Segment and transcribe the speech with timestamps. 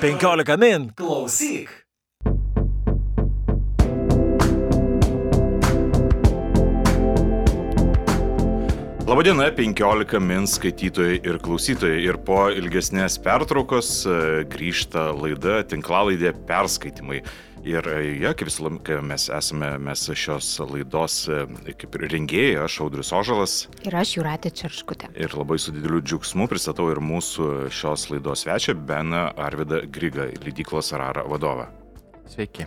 [0.00, 0.92] 15 min.
[0.96, 1.83] Klausyk.
[9.14, 12.00] Labadiena, 15 min skaitytojai ir klausytojai.
[12.02, 14.14] Ir po ilgesnės pertraukos e,
[14.50, 17.20] grįžta laida tinklalaidė perskaitimai.
[17.62, 21.44] Ir e, ja, kaip visą laiką mes esame, mes šios laidos e,
[21.78, 23.56] kaip ir rengėjai, aš Audrius Ožalas.
[23.86, 25.12] Ir aš Juratė Čerškutė.
[25.14, 30.90] Ir labai su dideliu džiaugsmu pristatau ir mūsų šios laidos svečią Beną Arvidą Grygą, lydyklos
[30.98, 31.70] Arara vadovą.
[32.32, 32.66] Sveiki.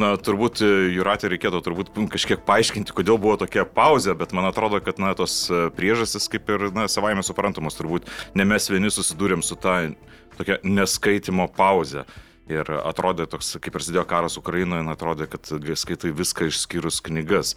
[0.00, 4.80] Na, turbūt e, Juratė reikėtų turbūt kažkiek paaiškinti, kodėl buvo tokia pauzė, bet man atrodo,
[4.84, 5.46] kad na, tos
[5.78, 9.80] priežastys kaip ir na, savaime suprantamos, turbūt ne mes vieni susidūrėm su ta
[10.38, 12.06] tokia neskaitimo pauze.
[12.48, 17.52] Ir atrodė toks, kai prasidėjo karas Ukrainoje, atrodė, kad skaitai viską išskyrus knygas.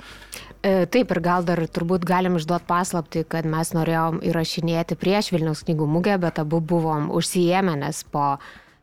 [0.59, 5.63] E, taip, ir gal dar turbūt galim išduoti paslapti, kad mes norėjom įrašinėti prieš Vilniaus
[5.63, 8.35] knygų mugę, bet abu buvom užsijėmę, nes po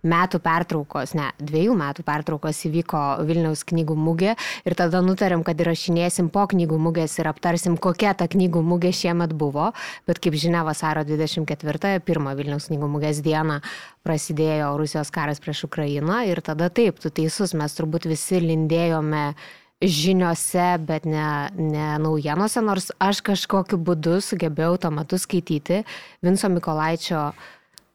[0.07, 4.35] metų pertraukos, ne, dviejų metų pertraukos įvyko Vilniaus knygų mugė
[4.69, 9.35] ir tada nutarėm, kad įrašinėsim po knygų mugės ir aptarsim, kokia ta knygų mugė šiemet
[9.39, 9.73] buvo,
[10.07, 13.61] bet kaip žinia, vasaro 24-ąją, pirmą Vilniaus knygų mugės dieną
[14.07, 19.33] prasidėjo Rusijos karas prieš Ukrainą ir tada taip, tu teisus, mes turbūt visi lindėjome
[19.79, 25.85] žiniuose, bet ne, ne naujienose, nors aš kažkokiu būdu sugebėjau tuo metu skaityti
[26.27, 27.47] Vinco Mikolaičio uh,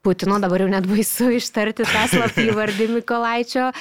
[0.04, 3.74] Putino, dabar jau net baisu ištarti tą slapį vardį Mikolaičio e,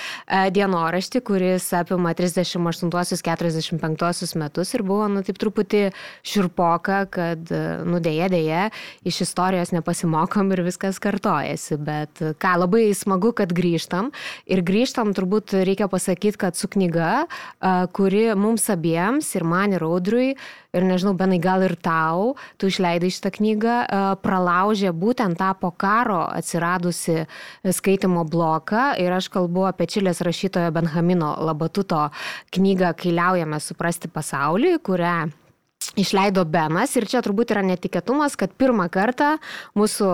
[0.55, 5.81] dienoraštį, kuris apima 38-45 metus ir buvo, nu, taip truputį
[6.23, 8.71] širpoka, kad, e, nu, dėje, dėje,
[9.11, 11.75] iš istorijos nepasimokom ir viskas kartojasi.
[11.83, 14.15] Bet ką, labai smagu, kad grįžtam.
[14.47, 19.83] Ir grįžtam, turbūt reikia pasakyti, kad su knyga, e, kuri mums abiems, ir man, ir
[19.83, 20.39] Audriui,
[20.73, 25.71] ir nežinau, benai gal ir tau, tu išleidai šitą knygą, e, pralaužė būtent tą po
[25.71, 27.27] karo atsiradusi
[27.77, 32.09] skaitimo bloką ir aš kalbu apie Čilės rašytojo Benjamino Labatuto
[32.53, 35.42] knygą Kailiaujame suprasti pasaulį, kurią
[35.99, 39.35] išleido Benas ir čia turbūt yra netikėtumas, kad pirmą kartą
[39.77, 40.09] mūsų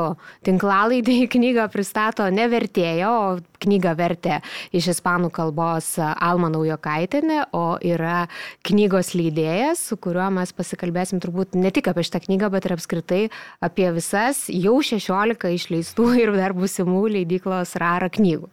[0.48, 4.40] tinklalaidį knygą pristato ne vertėjo, o knygą vertė
[4.76, 8.28] iš ispanų kalbos Alma Naujokaitinė, o yra
[8.68, 13.24] knygos leidėjas, su kuriuo mes pasikalbėsim turbūt ne tik apie šitą knygą, bet ir apskritai
[13.66, 18.50] apie visas jau 16 išleistų ir dar busimų leidyklos rara knygų.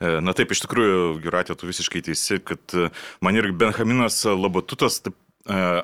[0.00, 2.74] E, na taip, iš tikrųjų, Juratė, tu visiškai teisi, kad
[3.22, 5.16] man ir Benjaminas Labatutas taip,
[5.46, 5.82] e,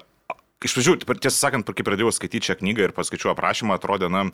[0.66, 4.24] Iš pradžių, tiesą sakant, kai pradėjau skaityti šią knygą ir paskaičiau aprašymą, atrodė, na,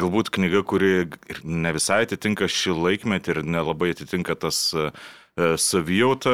[0.00, 1.10] galbūt knyga, kuri
[1.44, 4.94] ne visai atitinka šį laikmetį ir nelabai atitinka tas uh,
[5.34, 6.32] savijautą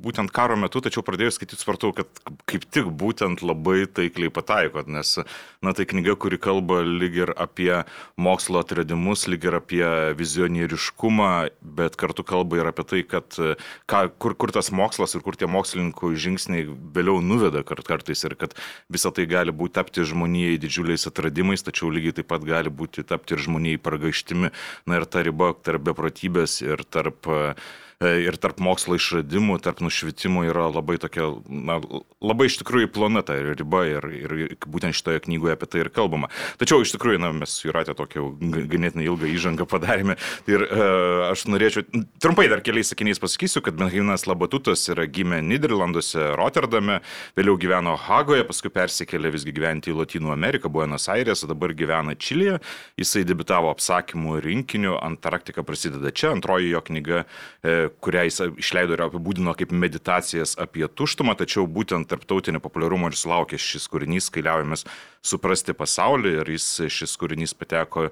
[0.00, 2.08] būtent karo metu, tačiau pradėjus skaityti supratau, kad
[2.48, 5.18] kaip tik būtent labai taikliai pataiko, nes,
[5.60, 7.82] na, tai knyga, kuri kalba lyg ir apie
[8.16, 9.84] mokslo atradimus, lyg ir apie
[10.16, 15.36] vizionieriškumą, bet kartu kalba ir apie tai, kad ką, kur, kur tas mokslas ir kur
[15.36, 16.64] tie mokslininkų žingsniai
[16.96, 18.56] vėliau nuveda kart, kartais ir kad
[18.88, 23.36] visa tai gali būti tapti žmonijai didžiuliais atradimais, tačiau lygiai taip pat gali būti tapti
[23.36, 24.54] ir žmonijai pargaištimi.
[24.88, 29.82] Na ir ta riba tarp beprotybės ir tarp uh, E, ir tarp mokslo išradimų, tarp
[29.84, 31.76] nušvitimų yra labai tokia, na,
[32.24, 34.32] labai iš tikrųjų plona ta riba ir, ir
[34.64, 36.30] būtent šitoje knygoje apie tai ir kalbama.
[36.60, 40.16] Tačiau iš tikrųjų, na, mes Juratė tokią ganėtinai ilgą įžangą padarėme
[40.48, 40.86] ir e,
[41.28, 41.84] aš norėčiau,
[42.24, 47.02] trumpai dar keliais sakiniais pasakysiu, kad Benjaminas Labatutas yra gimę Niderlanduose, Rotterdame,
[47.36, 52.62] vėliau gyveno Hagoje, paskui persikėlė visgi gyventi į Latino Ameriką, Buenos Aires, dabar gyvena Čilėje.
[52.96, 57.24] Jisai debitavo apsakymų rinkiniu, Antarktika prasideda čia, antroji jo knyga
[57.60, 63.18] e, kurią jis išleido ir apibūdino kaip meditacijas apie tuštumą, tačiau būtent tarptautinio populiarumo ir
[63.18, 64.86] sulaukė šis kūrinys, kai liaujamės
[65.20, 68.06] suprasti pasaulį ir jis, šis kūrinys pateko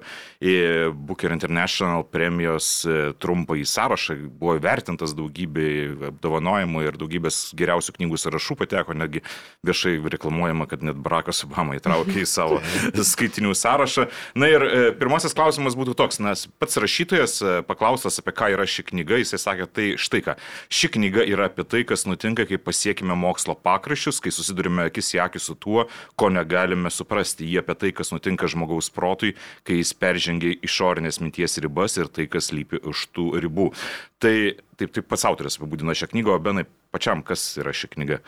[0.45, 0.55] į
[0.93, 5.69] Booker International premijos e, trumpąjį sąrašą, buvo įvertintas daugybė
[6.11, 9.23] apdovanojimų ir daugybės geriausių knygų sąrašų pateko, netgi
[9.65, 12.59] viešai reklamuojama, kad net Barackas Obama įtraukė į savo
[13.11, 14.05] skaitinių sąrašą.
[14.37, 18.69] Na ir e, pirmasis klausimas būtų toks, nes pats rašytojas e, paklaustas, apie ką yra
[18.69, 20.35] ši knyga, jisai sakė, tai štai ką,
[20.73, 25.23] ši knyga yra apie tai, kas nutinka, kai pasiekime mokslo pakraščius, kai susidurime akis į
[25.25, 25.87] akį su tuo,
[26.19, 27.47] ko negalime suprasti.
[27.49, 29.35] Jie apie tai, kas nutinka žmogaus protui,
[29.67, 33.71] kai jis peržengia išorinės minties ribas ir tai, kas lypi už tų ribų.
[34.19, 34.35] Tai
[34.79, 38.23] taip, taip pats autoris apibūdino šią knygą, o benai pačiam, kas yra ši knyga?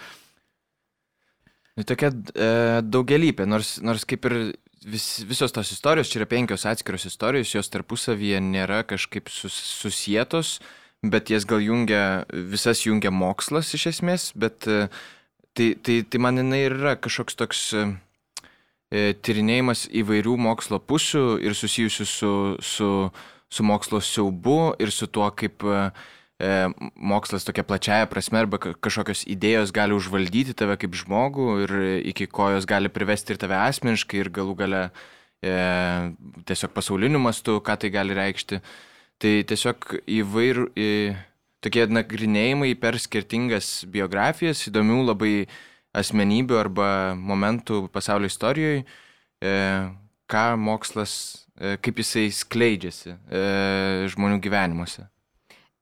[1.79, 2.49] Nu, tokia e,
[2.83, 4.35] daugelįpė, nors, nors kaip ir
[4.85, 10.59] vis, visos tos istorijos, čia yra penkios atskiros istorijos, jos tarpusavyje nėra kažkaip sus, susijėtos,
[11.03, 14.88] bet jas gal jungia, visas jungia mokslas iš esmės, bet e,
[15.57, 17.89] tai, tai, tai man jinai yra kažkoks toks e,
[18.92, 22.89] E, tyrinėjimas įvairių mokslo pusių ir susijusių su, su,
[23.48, 25.77] su mokslo siaubu ir su tuo, kaip e,
[26.44, 26.50] e,
[27.00, 31.75] mokslas tokia plačiaja prasme arba kažkokios idėjos gali užvaldyti tave kaip žmogų ir
[32.12, 34.83] iki ko jos gali privesti ir tave asmeniškai ir galų gale
[35.39, 35.56] e,
[36.51, 38.59] tiesiog pasauliniu mastu, ką tai gali reikšti.
[39.21, 40.89] Tai tiesiog įvairių, į,
[41.62, 45.33] tokie nagrinėjimai per skirtingas biografijas, įdomių labai
[45.97, 46.88] asmenybių arba
[47.19, 48.81] momentų pasaulio istorijoje,
[49.44, 49.53] e,
[50.31, 51.13] ką mokslas,
[51.59, 53.44] e, kaip jisai skleidžiasi e,
[54.15, 55.06] žmonių gyvenimuose.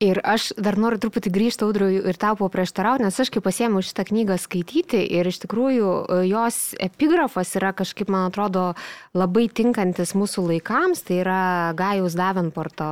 [0.00, 4.06] Ir aš dar noriu truputį grįžti, Audriu, ir tau paprieštarauti, nes aš kai pasėmiau šitą
[4.08, 8.62] knygą skaityti ir iš tikrųjų e, jos epigrafas yra kažkaip, man atrodo,
[9.12, 11.04] labai tinkantis mūsų laikams.
[11.04, 11.42] Tai yra
[11.76, 12.86] Gajaus Davenporto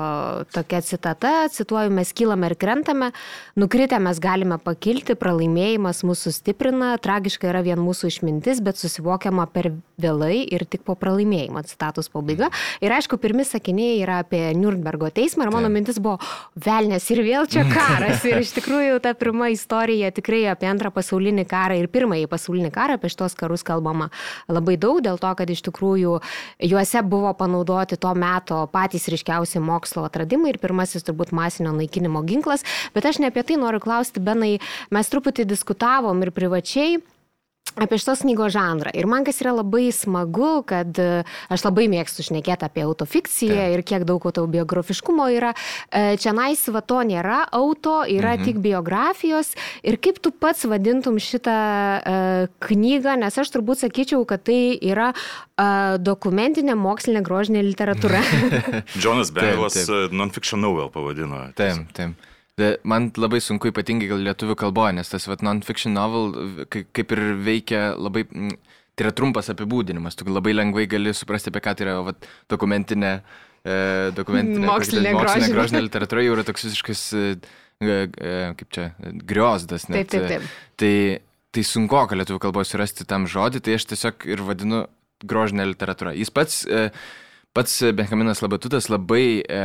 [0.53, 3.09] tokia citata, cituoju, mes kylame ir krentame,
[3.57, 9.71] nukritę mes galime pakilti, pralaimėjimas mūsų stiprina, tragiška yra vien mūsų išmintis, bet susivokiama per
[9.97, 12.53] vėlai ir tik po pralaimėjimo, citatos pabaiga.
[12.85, 16.21] Ir aišku, pirmi sakiniai yra apie Nürnbergo teismą ir mano mintis buvo
[16.53, 18.25] velnė žmonės ir vėl čia karas.
[18.27, 22.99] Ir iš tikrųjų ta pirma istorija tikrai apie antrą pasaulinį karą ir pirmąjį pasaulinį karą,
[22.99, 24.11] apie šitos karus kalbama
[24.49, 26.21] labai daug, dėl to, kad iš tikrųjų
[26.61, 32.65] juose buvo panaudoti to meto patys ryškiausi mokslo atradimai ir pirmasis turbūt masinio naikinimo ginklas.
[32.95, 34.59] Bet aš ne apie tai noriu klausti, Benai,
[34.91, 36.99] mes truputį diskutavom ir privačiai
[37.77, 38.93] apie šitos knygos žanrą.
[38.97, 43.75] Ir man kas yra labai smagu, kad e, aš labai mėgstu šnekėti apie autofikciją Taip.
[43.77, 45.55] ir kiek daug autobiografiškumo yra.
[45.91, 48.47] E, čia nais va to nėra, auto yra mhm.
[48.49, 49.55] tik biografijos.
[49.87, 51.59] Ir kaip tu pats vadintum šitą
[51.99, 58.23] uh, knygą, nes aš turbūt sakyčiau, kad tai yra uh, dokumentinė mokslinė grožinė literatūra.
[59.01, 59.79] Džonas Bevilas
[60.13, 61.49] non-fiction novel pavadino.
[61.59, 62.28] Taip, taip.
[62.89, 66.33] Man labai sunku ypatingai gal lietuvių kalboje, nes tas vat, non-fiction novel
[66.69, 68.25] kaip ir veikia labai,
[68.99, 73.13] tai yra trumpas apibūdinimas, tu labai lengvai gali suprasti, apie ką tai yra vat, dokumentinė,
[73.63, 73.79] e,
[74.17, 77.31] dokumentinė mokslinė, mokslinė grožinė literatūra, jau yra toks visiškas, e,
[77.85, 78.91] e, kaip čia,
[79.23, 79.87] griozdas.
[79.93, 80.11] Net.
[80.11, 80.59] Taip, taip, taip.
[80.83, 80.93] Tai,
[81.55, 84.85] tai sunku, kad lietuvių kalboje surasti tam žodį, tai aš tiesiog ir vadinu
[85.23, 86.19] grožinė literatūra.
[86.19, 86.63] Jis pats...
[86.67, 86.91] E,
[87.57, 89.59] Pats Benjaminas Labatutas labai e,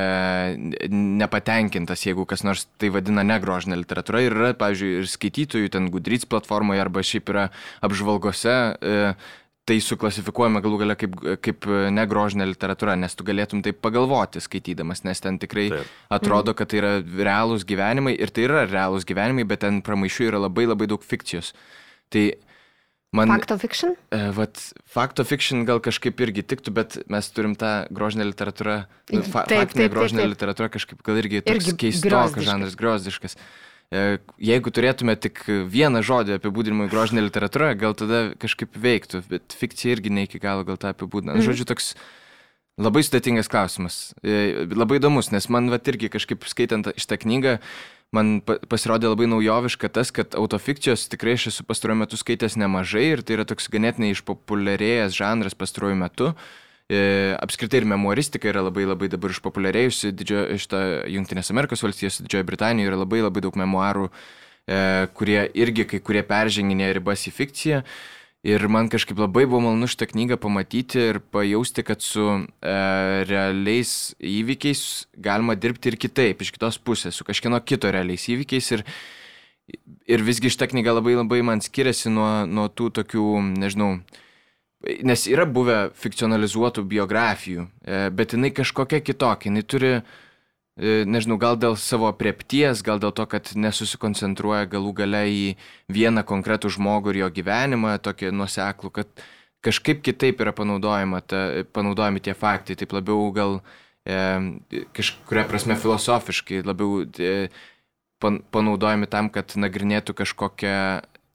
[0.90, 6.30] nepatenkintas, jeigu kas nors tai vadina negrožinė literatūra ir yra, pavyzdžiui, ir skaitytojų ten Gudryts
[6.30, 7.50] platformoje arba šiaip yra
[7.86, 8.56] apžvalgose.
[8.80, 9.16] E,
[9.68, 11.14] tai suklasifikuojama galų gale kaip,
[11.44, 15.94] kaip negrožinė literatūra, nes tu galėtum taip pagalvoti skaitydamas, nes ten tikrai taip.
[16.12, 20.42] atrodo, kad tai yra realūs gyvenimai ir tai yra realūs gyvenimai, bet ten pramaišių yra
[20.44, 21.54] labai labai daug fikcijos.
[22.12, 22.26] Tai
[23.14, 23.94] Man, Facto fiction?
[24.10, 24.58] E, vat,
[24.90, 28.78] facto fiction gal kažkaip irgi tiktų, bet mes turim tą grožinę literatūrą.
[29.14, 30.34] Nu, fa, taip, faktinė taip, grožinė taip, taip.
[30.34, 33.38] literatūra kažkaip gal irgi toks irgi keistokas žanras, griozdiškas.
[33.94, 34.02] E,
[34.42, 40.10] jeigu turėtume tik vieną žodį apibūdinimui grožinė literatūra, gal tada kažkaip veiktų, bet fikcija irgi
[40.10, 41.38] ne iki galo gal tą apibūdina.
[41.38, 41.46] Mm.
[41.46, 41.94] Žodžiu, toks
[42.82, 43.98] labai sudėtingas klausimas.
[44.24, 47.58] E, labai įdomus, nes man vat irgi kažkaip skaitant šitą knygą,
[48.14, 53.24] man pasirodė labai naujoviška tas, kad autofikcijos tikrai aš esu pastaruoju metu skaitęs nemažai ir
[53.26, 56.34] tai yra toks ganėtinai išpopuliarėjęs žanras pastaruoju metu.
[56.92, 60.82] E, apskritai ir memoristika yra labai labai dabar išpopuliarėjusi, didžiojo, šitą
[61.14, 64.10] Junktinės Amerikos valstijos, Didžiojo Britanijoje yra labai labai daug memoarų,
[64.68, 64.82] e,
[65.16, 67.84] kurie irgi kai kurie perženginė ribas į fikciją.
[68.44, 72.74] Ir man kažkaip labai buvo malonu šitą knygą pamatyti ir pajausti, kad su e,
[73.30, 74.82] realiais įvykiais
[75.16, 78.68] galima dirbti ir kitaip, iš kitos pusės, su kažkieno kito realiais įvykiais.
[78.76, 78.84] Ir,
[80.12, 83.30] ir visgi šitą knygą labai labai man skiriasi nuo, nuo tų tokių,
[83.64, 83.94] nežinau,
[85.08, 89.94] nes yra buvę fikcionalizuotų biografijų, e, bet jinai kažkokia kitokia, jinai turi
[90.82, 95.46] nežinau, gal dėl savo priepties, gal dėl to, kad nesusikoncentruoja galų gale į
[95.94, 99.24] vieną konkretų žmogų ir jo gyvenimą, tokį nuseklų, kad
[99.64, 103.60] kažkaip kitaip yra panaudojama ta, panaudojami tie faktai, taip labiau gal
[104.04, 104.18] e,
[104.98, 107.50] kažkuria prasme filosofiškai, labiau e,
[108.22, 110.78] pan, panaudojami tam, kad nagrinėtų kažkokią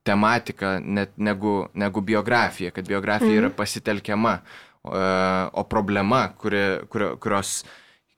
[0.08, 3.42] tematiką net negu, negu biografija, kad biografija mhm.
[3.42, 4.38] yra pasitelkiama,
[4.82, 5.10] o, e,
[5.52, 7.62] o problema, kuri, kuri, kurios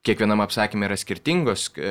[0.07, 1.91] kiekvienam apsakymė yra skirtingos, e,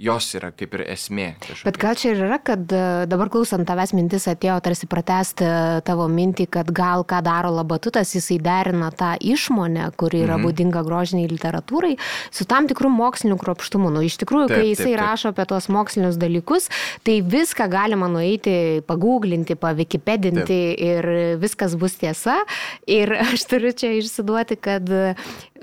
[0.00, 1.26] jos yra kaip ir esmė.
[1.42, 1.66] Kažkokia.
[1.66, 5.48] Bet gal čia ir yra, kad e, dabar klausant tavęs mintis atėjo tarsi pratesti
[5.84, 10.46] tavo mintį, kad gal ką daro labatutas, jisai derina tą išmonę, kuri yra mhm.
[10.48, 11.98] būdinga grožiniai literatūrai,
[12.32, 13.92] su tam tikru moksliniu kropštumu.
[13.92, 15.02] Nu, iš tikrųjų, taip, kai jisai taip, taip.
[15.04, 16.70] rašo apie tuos mokslinius dalykus,
[17.04, 20.80] tai viską galima nueiti, paguglinti, pavikipedinti taip.
[20.88, 21.10] ir
[21.44, 22.40] viskas bus tiesa.
[22.88, 24.88] Ir aš turiu čia išsiduoti, kad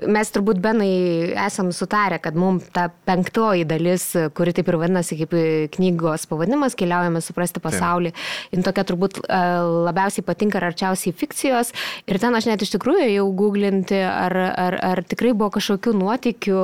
[0.06, 5.32] mes turbūt benai esam sutarę, kad mums ta penktoji dalis, kuri taip ir vadinasi kaip
[5.76, 8.12] knygos pavadinimas, keliaujame suprasti pasaulį,
[8.52, 9.40] jin tokia turbūt e,
[9.88, 11.72] labiausiai patinka ir arčiausiai fikcijos.
[12.10, 16.62] Ir ten aš net iš tikrųjų jau googlinti, ar, ar, ar tikrai buvo kažkokių nuotikių,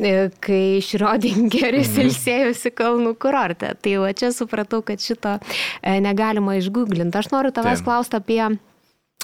[0.00, 2.08] e, kai Šrodingeris mhm.
[2.08, 3.74] ilsėjosi kalnų kurorte.
[3.84, 7.20] Tai va čia supratau, kad šito e, negalima išgooglinti.
[7.20, 8.71] Aš noriu tavęs klausti apie E,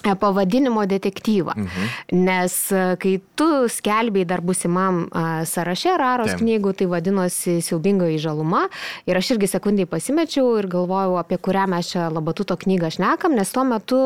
[0.03, 1.53] pavadinimo detektyvą.
[1.57, 1.89] Mhm.
[2.13, 6.43] Nes e, kai tu skelbėjai dar busimam e, sąraše Raros Tem.
[6.43, 8.67] knygų, tai vadinosi Siaubingoji žaluma.
[9.09, 13.51] Ir aš irgi sekundai pasimečiau ir galvojau, apie kurią mes čia Labatuto knygą šnekam, nes
[13.53, 14.01] tuo metu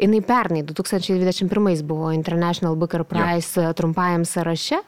[0.00, 3.72] jinai pernai, 2021 buvo International Booker Prize jo.
[3.72, 4.80] trumpajam sąraše.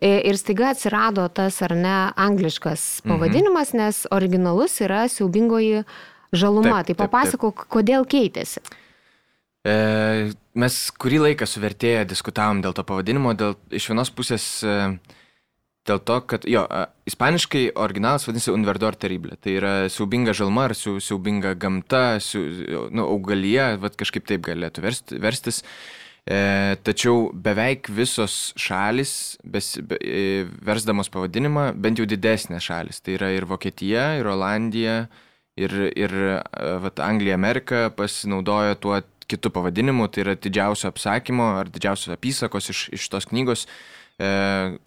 [0.00, 3.12] Ir staiga atsirado tas ar ne angliškas mhm.
[3.12, 3.82] pavadinimas, mhm.
[3.82, 5.84] nes originalus yra Siaubingoji
[6.32, 6.82] žaluma.
[6.84, 8.62] Taip, tai papasakok, kodėl keitėsi.
[9.68, 14.76] E, mes kurį laiką su vertėja diskutavom dėl to pavadinimo, dėl iš vienos pusės e,
[15.88, 19.38] dėl to, kad jo, e, ispaniškai originalas vadinasi Unverdor terrible.
[19.42, 22.44] Tai yra siaubinga žalma ar siaubinga gamta, siu,
[22.92, 25.62] nu, augalija, vat kažkaip taip galėtų verst, verstis.
[26.28, 29.12] E, tačiau beveik visos šalis,
[29.48, 29.96] bes, be,
[30.64, 34.98] versdamos pavadinimą, bent jau didesnės šalis, tai yra ir Vokietija, ir Olandija,
[35.58, 36.18] ir, ir
[36.84, 42.84] vat, Anglija, Amerika pasinaudojo tuo kitų pavadinimų, tai yra didžiausio apsakymo ar didžiausios apysakos iš,
[42.96, 43.66] iš tos knygos,
[44.18, 44.28] e,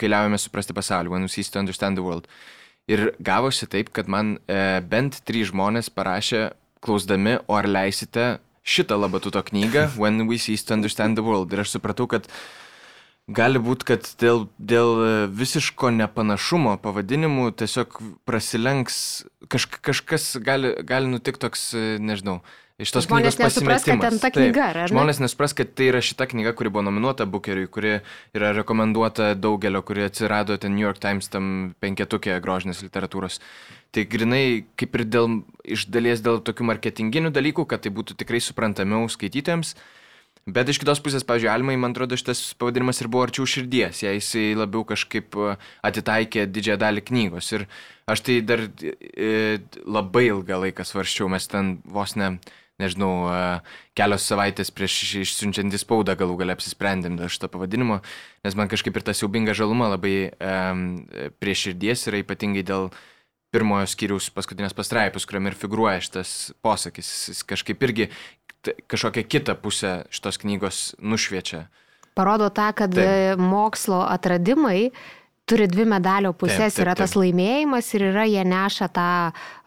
[0.01, 2.27] keliaujame suprasti pasaulį, When we cease to understand the world.
[2.89, 8.97] Ir gavosi taip, kad man e, bent trys žmonės parašė, klausdami, o ar leisite šitą
[8.97, 11.53] labatuto knygą, When we cease to understand the world.
[11.53, 12.27] Ir aš supratau, kad
[13.31, 18.97] gali būti, kad dėl, dėl visiško nepanašumo pavadinimų tiesiog prasilenks,
[19.47, 21.69] kaž, kažkas gali, gali nutikti toks,
[22.01, 22.41] nežinau,
[22.81, 24.89] iš tos žmonės knygos nesupras, kad ten ta knyga, Taip, ar ne?
[24.91, 27.93] Žmonės nesupras, kad tai yra šita knyga, kuri buvo nominuota Bookeriui, kuri
[28.37, 33.39] yra rekomenduota daugelio, kuri atsirado ten New York Times tam penketukė grožinės literatūros.
[33.91, 34.43] Tai grinai
[34.79, 39.75] kaip ir dėl, iš dalies dėl tokių marketinginių dalykų, kad tai būtų tikrai suprantamiau skaitytojams.
[40.49, 44.15] Bet iš kitos pusės, pavyzdžiui, Almai, man atrodo, šitas pavadinimas ir buvo arčiau širdies, jei
[44.17, 45.37] jisai labiau kažkaip
[45.85, 47.51] atitaikė didžiąją dalį knygos.
[47.53, 47.67] Ir
[48.09, 52.39] aš tai dar e, labai ilgą laiką svarščiau, mes ten vos ne
[52.81, 53.13] nežinau,
[53.97, 58.01] kelios savaitės prieš išsiunčiant į spaudą galų galę apsisprendėm dėl šito pavadinimo,
[58.45, 60.83] nes man kažkaip ir ta siaubinga žaluma labai um,
[61.41, 62.89] prie širdies yra ypatingai dėl
[63.51, 67.09] pirmojo skyriaus paskutinės pastraipos, kuriam ir figuruoja šitas posakis.
[67.31, 68.07] Jis kažkaip irgi
[68.87, 71.65] kažkokią kitą pusę šitos knygos nušviečia.
[72.15, 73.39] Parodo tą, kad Taip.
[73.39, 74.91] mokslo atradimai
[75.49, 76.71] turi dvi medalio pusės.
[76.71, 77.21] Taip, taip, yra tas taip.
[77.23, 79.07] laimėjimas ir yra jie neša tą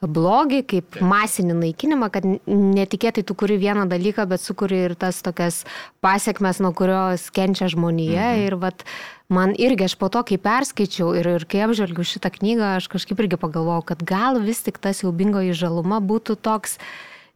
[0.04, 1.02] blogį kaip taip.
[1.10, 5.62] masinį naikinimą, kad netikėtai tu kuri vieną dalyką, bet sukuri ir tas tokias
[6.04, 8.30] pasiekmes, nuo kurios kenčia žmonija.
[8.34, 8.46] Mhm.
[8.46, 8.86] Ir vat,
[9.32, 13.20] man irgi aš po to, kai perskaičiau ir, ir kai apžvelgiu šitą knygą, aš kažkaip
[13.24, 16.78] irgi pagalvojau, kad gal vis tik tas jaubingoji žaluma būtų toks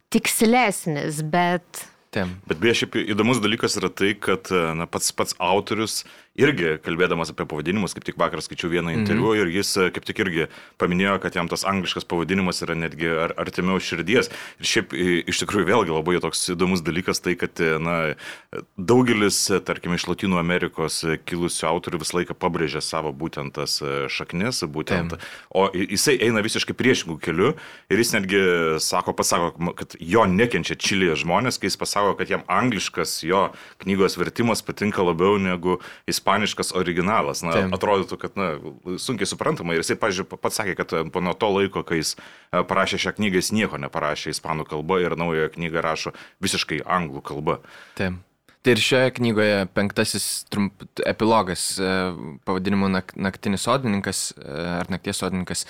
[0.09, 2.31] tikslesnis, bet Tem.
[2.49, 6.01] Bet beje, šiaip įdomus dalykas yra tai, kad na, pats, pats autorius
[6.39, 10.05] irgi kalbėdamas apie pavadinimus, kaip tik vakar skaičiau vieną interviu mm ir jis e, kaip
[10.07, 10.47] tik irgi
[10.81, 14.31] paminėjo, kad jam tas angliškas pavadinimas yra netgi ar, artimiau širdies.
[14.59, 14.95] Ir šiaip
[15.29, 17.97] iš tikrųjų vėlgi labai toks įdomus dalykas tai, kad e, na,
[18.77, 23.79] daugelis, e, tarkim, iš Latino Amerikos kilusių autorių visą laiką pabrėžia savo būtent tas
[24.11, 25.29] šaknis, būtent, Tem.
[25.55, 27.53] o jisai eina visiškai priešingų kelių
[27.91, 28.43] ir jis netgi
[28.83, 33.49] sako, pasako, kad jo nekenčia Čilėje žmonės, kai jis pasako, kad jam angliškas jo
[33.83, 35.79] knygos vertimas patinka labiau negu
[36.09, 37.41] ispaniškas ispaniškas originalas.
[37.43, 37.73] Na, Taip.
[37.73, 38.49] atrodytų, kad na,
[39.01, 39.73] sunkiai suprantama.
[39.73, 43.15] Ir jisai, pažiūrėjau, pats sakė, kad po nuo to laiko, kai jis e, parašė šią
[43.17, 47.59] knygą, jis nieko neparašė ispanų kalba ir naują knygą rašo visiškai anglų kalba.
[47.97, 48.19] Taip.
[48.59, 51.93] Tai ir šioje knygoje penktasis trump, epilogas e,
[52.45, 55.65] pavadinimu nak, Naktinis sodininkas e, ar Nakties sodininkas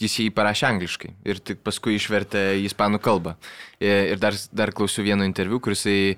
[0.00, 3.34] jis jį parašė angliškai ir tik paskui išvertė į ispanų kalbą.
[3.76, 6.14] Ir dar, dar klausiu vieno interviu, kuris jisai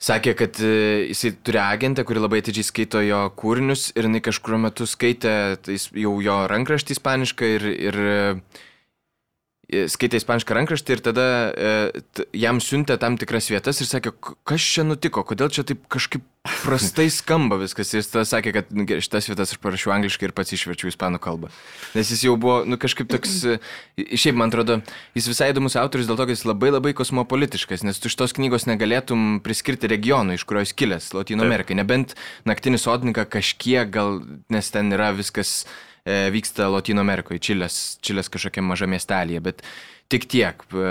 [0.00, 4.56] Sakė, kad e, jisai turi agentę, kuri labai atidžiai skaito jo kūrinius ir jinai kažkurio
[4.62, 7.98] metu skaitė tai jau jo rankraštį ispanišką ir, ir
[9.90, 11.72] skaitė ispanišką rankraštį ir tada e,
[12.36, 14.12] jam siuntė tam tikras vietas ir sakė,
[14.48, 16.24] kas čia nutiko, kodėl čia taip kažkaip
[16.64, 17.92] prastai skamba viskas.
[17.94, 21.50] Jis tada sakė, kad nu, šitas vietas aš parašiau angliškai ir pats išverčiau ispanų kalbą.
[21.94, 23.36] Nes jis jau buvo, nu kažkaip toks,
[23.98, 24.80] šiaip man atrodo,
[25.18, 28.66] jis visai įdomus autorius dėl to, kad jis labai labai kosmopolitiškas, nes tu šitos knygos
[28.70, 31.78] negalėtum priskirti regionui, iš kurio jis kilęs, Latino Amerikai.
[31.78, 32.16] Nebent
[32.48, 35.89] naktinis sodininką kažkiek gal, nes ten yra viskas E,
[36.34, 39.64] vyksta Latino Amerikoje, Čilės, Čilės kažkokiam mažam miestelėje, bet
[40.10, 40.64] tik tiek.
[40.74, 40.90] E,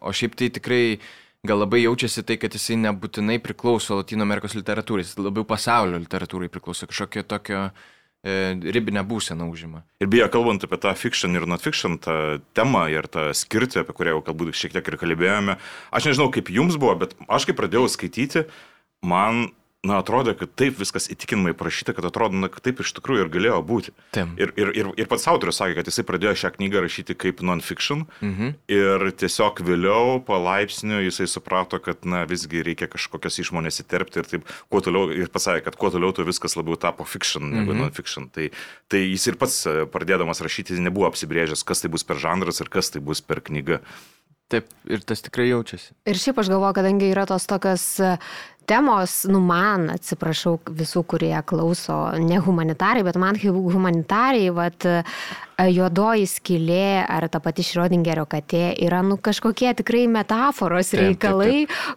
[0.00, 0.82] o šiaip tai tikrai
[1.46, 6.50] gal labai jaučiasi tai, kad jisai nebūtinai priklauso Latino Amerikos literatūrai, jis labiau pasaulio literatūrai
[6.52, 8.34] priklauso, kažkokio tokio e,
[8.76, 9.82] ribinę būseną užima.
[10.04, 13.96] Ir beje, kalbant apie tą fiction ir not fiction, tą temą ir tą skirtį, apie
[13.96, 15.56] kurią jau galbūt šiek tiek ir kalbėjome,
[15.96, 18.44] aš nežinau, kaip jums buvo, bet aš kai pradėjau skaityti,
[19.00, 19.48] man
[19.86, 23.30] na, atrodė, kad taip viskas įtikinamai parašyta, kad atrodo, na, kad taip iš tikrųjų ir
[23.32, 23.94] galėjo būti.
[24.12, 24.34] Taip.
[24.36, 28.02] Ir, ir, ir, ir pats autorius sakė, kad jisai pradėjo šią knygą rašyti kaip non-fiction
[28.20, 28.50] Mhm.
[28.68, 34.44] ir tiesiog vėliau, palaipsniui, jisai suprato, kad, na, visgi reikia kažkokias išmonės įterpti ir taip,
[34.68, 37.80] kuo toliau, ir pasakė, kad kuo toliau, tuo viskas labiau tapo fiction negu Mhm.
[37.86, 38.28] non-fiction.
[38.30, 38.50] Tai,
[38.88, 42.68] tai jis ir pats e, pradėdamas rašyti, nebuvo apsibrėžęs, kas tai bus per žanras ir
[42.68, 43.80] kas tai bus per knyga.
[44.50, 45.92] Taip, ir tas tikrai jaučiasi.
[46.10, 48.00] Ir šiaip aš galvoju, kadangi yra tos tokios
[48.70, 55.02] temos, nu man, atsiprašau visų, kurie klauso, ne humanitarai, bet man kaip humanitarai, vat, e,
[55.68, 61.56] juodoji skylė ar ta pati Šrodingerio katė yra nu, kažkokie tikrai metaforos Taip, taip, reikalai,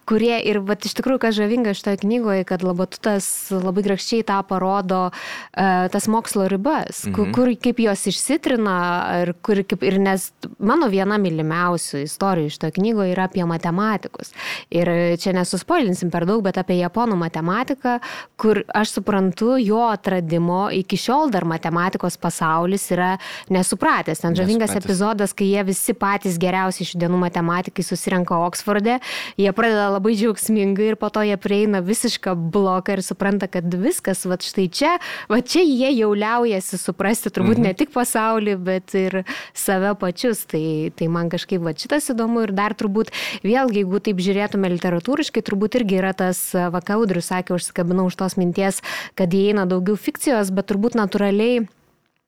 [0.09, 5.05] kurie ir vat, iš tikrųjų, kas žavinga šitoje knygoje, kad Labatutas labai grakščiai tą parodo
[5.09, 7.15] uh, tas mokslo ribas, mhm.
[7.15, 8.77] kur, kur kaip jos išsitrina
[9.21, 14.33] ir kur kaip ir nes mano viena mylimiausių istorijų šitoje knygoje yra apie matematikus.
[14.73, 14.89] Ir
[15.21, 17.97] čia nesuspoilinsim per daug, bet apie japonų matematiką,
[18.39, 23.17] kur aš suprantu jo atradimo, iki šiol dar matematikos pasaulis yra
[23.53, 24.23] nesupratęs.
[24.23, 28.99] Ten žavingas epizodas, kai jie visi patys geriausi šių dienų matematikai susirenka Oksforde,
[29.39, 34.25] jie pradeda labai džiaugsmingai ir po to jie prieina visišką bloką ir supranta, kad viskas,
[34.29, 34.95] va štai čia,
[35.31, 37.67] va čia jie jau liaujasi suprasti turbūt mhm.
[37.67, 39.21] ne tik pasaulį, bet ir
[39.53, 40.45] save pačius.
[40.53, 43.13] Tai, tai man kažkaip va šitas įdomu ir dar turbūt,
[43.45, 48.81] vėlgi, jeigu taip žiūrėtume literatūriškai, turbūt irgi yra tas, vakaudrius sakė, užsikabinau už tos minties,
[49.19, 51.65] kad įeina daugiau fikcijos, bet turbūt natūraliai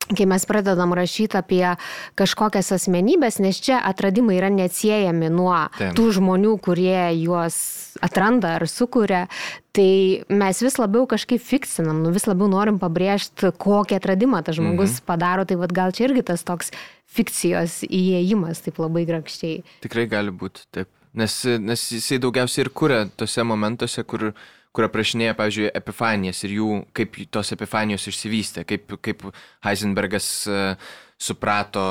[0.06, 1.64] kai mes pradedam rašyti apie
[2.20, 5.96] kažkokias asmenybės, nes čia atradimai yra neatsiejami nuo Taip.
[5.98, 7.58] tų žmonių, kurie juos
[8.06, 9.26] atranda ar sukuria,
[9.76, 15.00] tai mes vis labiau kažkaip fikcinam, nu, vis labiau norim pabrėžti, kokį atradimą tas žmogus
[15.00, 15.08] mhm.
[15.10, 16.70] padaro, tai vad gal čia irgi tas toks
[17.16, 19.64] fikcijos įėjimas taip labai grakščiai.
[19.86, 20.92] Tikrai gali būti taip.
[21.16, 24.30] Nes, nes jisai daugiausiai ir kuria tose momentuose, kur,
[24.76, 29.24] kur aprašinėja, pavyzdžiui, epifanijas ir jų, kaip tos epifanijos išsivystė, kaip, kaip
[29.64, 30.62] Heisenbergas e,
[31.22, 31.86] suprato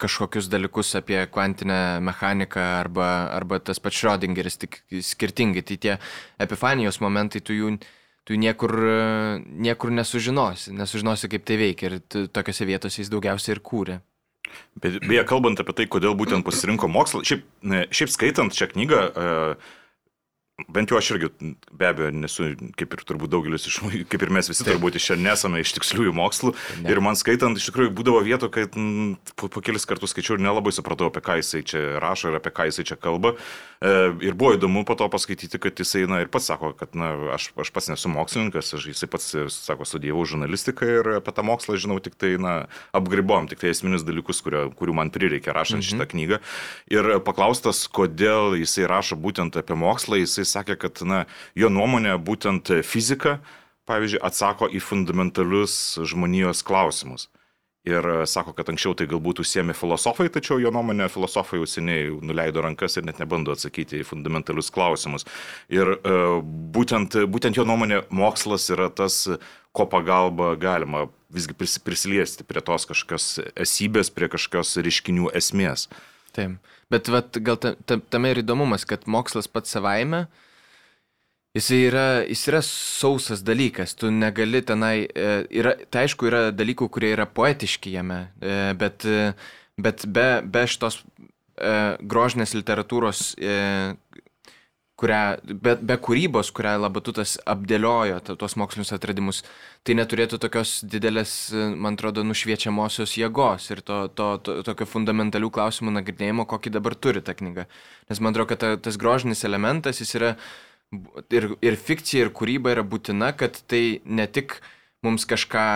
[0.00, 5.64] kažkokius dalykus apie kvantinę mechaniką arba, arba tas pats Schrödingeris, tik skirtingai.
[5.64, 5.96] Tai tie
[6.40, 7.74] epifanijos momentai, tu jų,
[8.24, 9.00] tu jų niekur, e,
[9.68, 14.00] niekur nesužinosi, nesužinosi, kaip tai veikia ir tokiose vietose jis daugiausiai ir kūrė.
[14.80, 19.00] Bet beje, kalbant apie tai, kodėl būtent pasirinko mokslą, šiaip, ne, šiaip skaitant šią knygą,
[19.10, 19.28] e,
[20.68, 21.30] bent jau aš irgi
[21.72, 25.16] be abejo nesu, kaip ir turbūt daugelis iš kaip ir mes visi turbūt iš čia
[25.20, 26.52] nesame iš tiksliųjų mokslų.
[26.82, 26.92] Ne.
[26.92, 30.44] Ir man skaitant, iš tikrųjų būdavo vietų, kad mm, po, po kelis kartus skaičiau ir
[30.44, 33.34] nelabai supratau, apie ką jisai čia rašo ir apie ką jisai čia kalba.
[33.80, 33.92] E,
[34.26, 37.50] ir buvo įdomu po to paskaityti, kad jisai, na, ir pats sako, kad, na, aš,
[37.60, 41.78] aš pats nesu mokslininkas, aš, jisai pats, e, sako, studijavau žurnalistiką ir apie tą mokslą
[41.80, 42.54] žinau tik tai, na,
[42.96, 45.88] apgribom, tik tai esminius dalykus, kurio, kurių man prireikė rašant mhm.
[45.88, 46.40] šitą knygą.
[46.92, 51.24] Ir paklaustas, kodėl jisai rašo būtent apie mokslą, jisai sakė, kad, na,
[51.58, 53.38] jo nuomonė būtent fizika,
[53.90, 55.74] pavyzdžiui, atsako į fundamentalius
[56.06, 57.28] žmonijos klausimus.
[57.88, 62.10] Ir e, sako, kad anksčiau tai galbūt užsiemė filosofai, tačiau jo nuomonė filosofai jau seniai
[62.12, 65.24] nuleido rankas ir net nebando atsakyti į fundamentalius klausimus.
[65.72, 66.18] Ir e,
[66.76, 69.22] būtent, būtent jo nuomonė mokslas yra tas,
[69.72, 75.88] ko pagalba galima visgi pris- prisiliesti prie tos kažkokios esybės, prie kažkokios reiškinių esmės.
[76.36, 76.70] Taip.
[76.90, 80.24] Bet vat, gal ta, ta, tame ir įdomumas, kad mokslas pats savaime,
[81.56, 86.90] jis yra, jis yra sausas dalykas, tu negali tenai, e, yra, tai aišku, yra dalykų,
[86.94, 89.32] kurie yra poetiški jame, e, bet, e,
[89.80, 91.02] bet be, be šitos
[91.60, 93.18] grožinės literatūros,
[95.00, 99.42] kurią, be, be kūrybos, kurią Labatutas apdėliojo tuos mokslinius atradimus,
[99.86, 105.94] tai neturėtų tokios didelės, man atrodo, nušviečiamosios jėgos ir to, to, to tokio fundamentalių klausimų
[105.98, 107.66] nagrinėjimo, kokį dabar turi ta knyga.
[108.10, 110.34] Nes man atrodo, kad ta, tas grožinis elementas, jis yra
[111.32, 114.58] ir, ir fikcija, ir kūryba yra būtina, kad tai ne tik
[115.06, 115.66] mums kažką,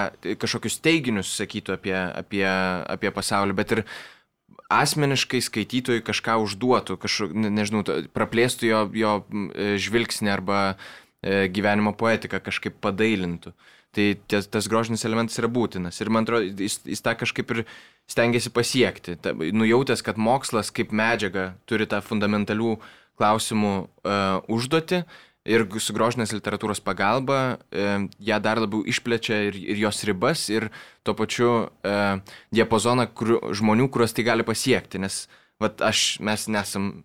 [0.40, 3.84] kažkokius teiginius sakytų apie, apie, apie pasaulį, bet ir
[4.72, 7.84] asmeniškai skaitytojui kažką užduotų, kažkok, ne- nežinau,
[8.16, 13.54] praplėstų jo, jo e, žvilgsnį arba e, gyvenimo poetiką kažkaip padailintų.
[13.94, 16.00] Tai ties, tas grožinis elementas yra būtinas.
[16.02, 17.62] Ir man atrodo, jis, jis tą kažkaip ir
[18.10, 19.14] stengiasi pasiekti.
[19.22, 22.74] Ta, nujautęs, kad mokslas kaip medžiaga turi tą fundamentalių
[23.20, 25.04] klausimų uh, užduoti
[25.44, 30.70] ir su grožinės literatūros pagalba uh, ją dar labiau išplečia ir, ir jos ribas ir
[31.04, 35.02] tuo pačiu uh, diapazoną kur, žmonių, kuriuos tai gali pasiekti.
[35.04, 35.24] Nes
[35.62, 37.04] vat, aš, mes nesam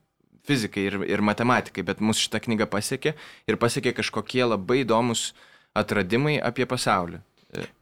[0.49, 3.15] fizikai ir, ir matematikai, bet mūsų šitą knygą pasiekė
[3.49, 5.31] ir pasiekė kažkokie labai įdomus
[5.77, 7.21] atradimai apie pasaulį.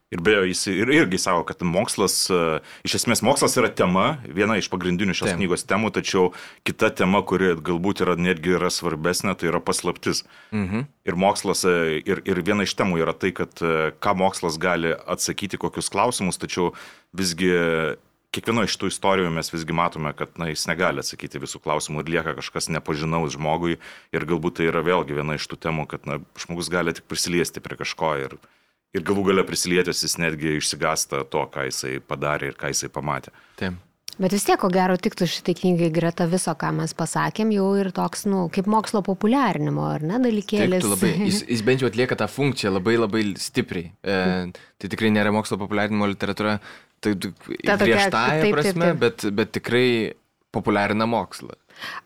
[0.08, 2.38] Ir beje, jis ir, irgi savo, kad mokslas, e,
[2.88, 5.40] iš esmės mokslas yra tema, viena iš pagrindinių šios Taip.
[5.42, 6.30] knygos temų, tačiau
[6.68, 10.24] kita tema, kuri galbūt yra netgi yra svarbesnė, tai yra paslaptis.
[10.56, 10.88] Mhm.
[11.12, 14.96] Ir mokslas, e, ir, ir viena iš temų yra tai, kad e, ką mokslas gali
[14.96, 16.72] atsakyti, kokius klausimus, tačiau
[17.12, 17.52] visgi
[18.32, 22.14] kiekvienoje iš tų istorijų mes visgi matome, kad na, jis negali atsakyti visų klausimų ir
[22.16, 23.76] lieka kažkas nepažinaus žmogui.
[24.16, 27.64] Ir galbūt tai yra vėlgi viena iš tų temų, kad na, žmogus gali tik prisiliesti
[27.64, 28.38] prie kažko ir,
[28.98, 33.34] ir galų gale prisilietęs jis netgi išsigasta to, ką jisai padarė ir ką jisai pamatė.
[33.60, 33.84] Taip.
[34.18, 37.92] Bet vis tiek, ko gero, tiktų šitai knygai greta viso, ką mes pasakėm, jau ir
[37.94, 40.82] toks, nu, kaip mokslo populiarinimo, ar ne, dalykėlis.
[40.82, 43.92] Tiktų labai, jis, jis bent jau atlieka tą funkciją labai labai stipriai.
[44.02, 44.18] E,
[44.82, 46.58] tai tikrai nėra mokslo populiarinimo literatūra,
[47.06, 49.04] tai griežtąją taip, taip, prasme, taip.
[49.04, 49.86] Bet, bet tikrai
[50.52, 51.56] populiarina mokslą.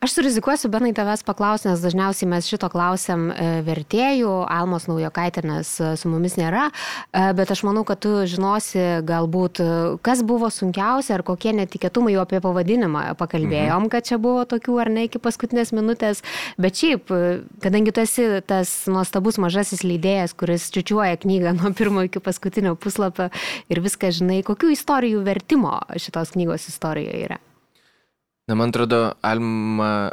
[0.04, 5.92] Aš surizikuosiu, Benai, tavęs paklausti, nes dažniausiai mes šito klausiam e, vertėjų, Almos Naujokaitinės e,
[5.96, 9.62] su mumis nėra, e, bet aš manau, kad tu žinosi galbūt,
[10.04, 14.90] kas buvo sunkiausia ar kokie netikėtumai jau apie pavadinimą pakalbėjom, kad čia buvo tokių ar
[14.92, 16.20] ne iki paskutinės minutės,
[16.60, 17.12] bet šiaip,
[17.64, 23.30] kadangi tu esi tas nuostabus mažasis leidėjas, kuris čiučiuoja knygą nuo pirmo iki paskutinio puslapio
[23.72, 27.40] ir viską žinai, kokių istorijų vertimo šitos knygos istorijoje yra.
[28.48, 30.10] Na, man atrodo, Alma,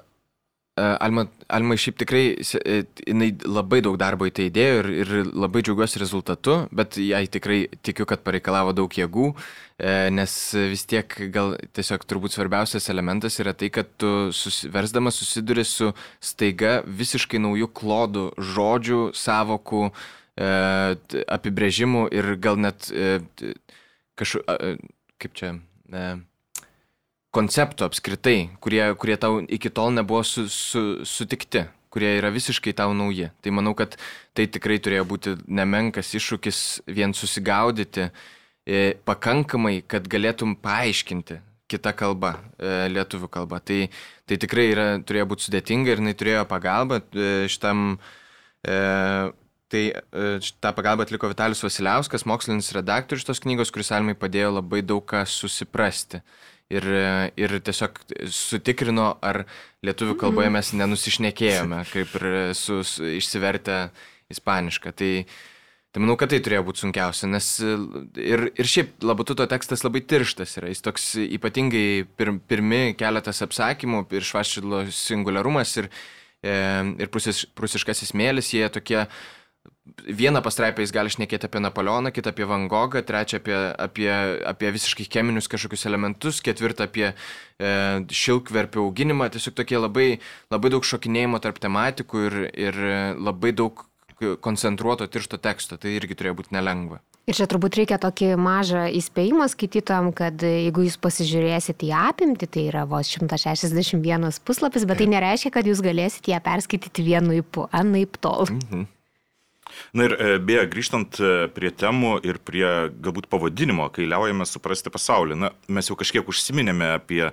[0.77, 2.75] e, Alma, Alma šiaip tikrai, e,
[3.07, 7.63] jinai labai daug darbo į tai įdėjo ir, ir labai džiaugiuosi rezultatu, bet jai tikrai
[7.81, 9.31] tikiu, kad pareikalavo daug jėgų,
[9.81, 10.35] e, nes
[10.69, 14.29] vis tiek gal tiesiog turbūt svarbiausias elementas yra tai, kad tu
[14.77, 15.89] versdamas susiduri su
[16.21, 19.89] staiga visiškai naujų klodų, žodžių, savokų,
[20.39, 22.85] apibrėžimų ir gal net
[24.15, 24.45] kažkaip,
[25.19, 25.51] kaip čia,
[27.35, 32.93] konceptų apskritai, kurie, kurie tau iki tol nebuvo su, su, sutikti, kurie yra visiškai tau
[32.97, 33.29] nauji.
[33.43, 33.97] Tai manau, kad
[34.37, 41.39] tai tikrai turėjo būti nemenkas iššūkis vien susigaudyti e, pakankamai, kad galėtum paaiškinti
[41.69, 43.59] kitą kalbą, e, lietuvių kalbą.
[43.61, 43.83] Tai,
[44.25, 47.91] tai tikrai yra, turėjo būti sudėtinga ir jinai turėjo pagalbą e, šitam.
[48.65, 48.79] E,
[49.69, 50.29] Tai e,
[50.61, 55.21] tą pagalbą atliko Vitalijus Vasiliauskas, mokslinis redaktorius tos knygos, kuris Almai padėjo labai daug ką
[55.29, 56.23] susiprasti.
[56.73, 58.01] Ir, e, ir tiesiog
[58.33, 59.43] sutikrino, ar
[59.85, 62.27] lietuvių kalboje mes nenusišnekėjome, kaip ir
[62.57, 63.77] su, su išsivertę
[64.33, 64.93] ispanišką.
[64.97, 65.13] Tai,
[65.93, 67.73] tai manau, kad tai turėjo būti sunkiausia, nes e,
[68.25, 70.73] ir, ir šiaip Labututo tekstas labai tirštas yra.
[70.73, 75.89] Jis toks ypatingai pir, pirmi keletas apsakymų ir švaščilo singularumas ir,
[76.41, 76.53] e,
[77.01, 79.05] ir prusiš, prusiškasis mėlis, jie tokie
[80.05, 84.09] vieną pastraipą jis gali šnekėti apie Napoleoną, kitą apie Van Gogą, trečią apie, apie,
[84.49, 87.13] apie visiškai cheminius kažkokius elementus, ketvirtą apie e,
[88.21, 89.29] šilkverpių auginimą.
[89.33, 90.09] Tiesiog tokie labai,
[90.53, 92.81] labai daug šokinėjimo tarp tematikų ir, ir
[93.19, 93.85] labai daug
[94.41, 95.77] koncentruoto tiršto teksto.
[95.79, 96.99] Tai irgi turėjo būti nelengva.
[97.29, 102.63] Ir čia turbūt reikia tokį mažą įspėjimą skaitytojam, kad jeigu jūs pasižiūrėsite į apimtį, tai
[102.71, 108.17] yra vos 161 puslapis, bet tai nereiškia, kad jūs galėsite ją perskaityti vienu įpu, anaip
[108.23, 108.49] tol.
[108.49, 108.87] Mhm.
[109.93, 112.67] Na ir e, beje, grįžtant e, prie temų ir prie
[113.01, 117.31] galbūt pavadinimo, kai liaujame suprasti pasaulį, na, mes jau kažkiek užsiminėme apie e,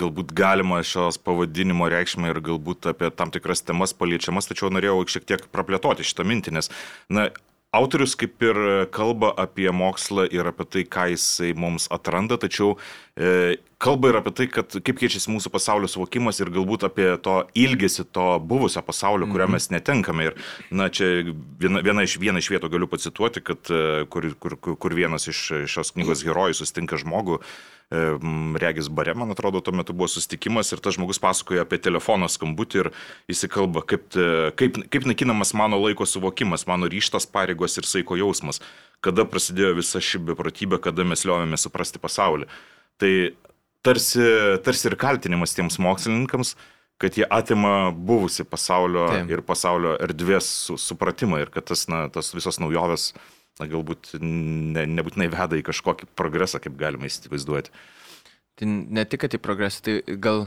[0.00, 5.28] galbūt galima šios pavadinimo reikšmę ir galbūt apie tam tikras temas paliečiamas, tačiau norėjau šiek
[5.28, 6.72] tiek praplėtoti šitą mintį, nes,
[7.12, 7.28] na,
[7.76, 8.58] autorius kaip ir
[8.94, 12.76] kalba apie mokslą ir apie tai, ką jisai mums atranda, tačiau
[13.78, 18.06] kalba ir apie tai, kad kaip keičiasi mūsų pasaulio suvokimas ir galbūt apie to ilgesį
[18.12, 20.30] to buvusio pasaulio, kurio mes netenkame.
[20.30, 20.36] Ir,
[20.68, 21.08] na, čia
[21.60, 25.42] viena, viena, iš, viena iš vietų galiu pacituoti, kad e, kur, kur, kur, vienas iš
[25.68, 28.04] šios knygos herojų sustinka žmogų, e,
[28.60, 32.84] Regis bare, man atrodo, tuo metu buvo sustikimas ir tas žmogus pasakoja apie telefono skambutį
[32.84, 32.92] ir
[33.32, 38.60] įsikalba, kaip, e, kaip, kaip naikinamas mano laiko suvokimas, mano ryštas pareigos ir saiko jausmas,
[39.04, 42.48] kada prasidėjo visa ši beprotybė, kada mes liovėme suprasti pasaulį.
[43.02, 43.12] Tai
[43.86, 44.24] tarsi,
[44.64, 46.54] tarsi ir kaltinimas tiems mokslininkams,
[47.02, 49.32] kad jie atima buvusi pasaulio Taip.
[49.32, 53.10] ir pasaulio erdvės su, supratimą ir kad tas, na, tas visos naujovės
[53.60, 57.74] na, galbūt ne, nebūtinai veda į kažkokį progresą, kaip galima įsivaizduoti.
[58.56, 60.46] Tai ne tik, kad į progresą, tai gal,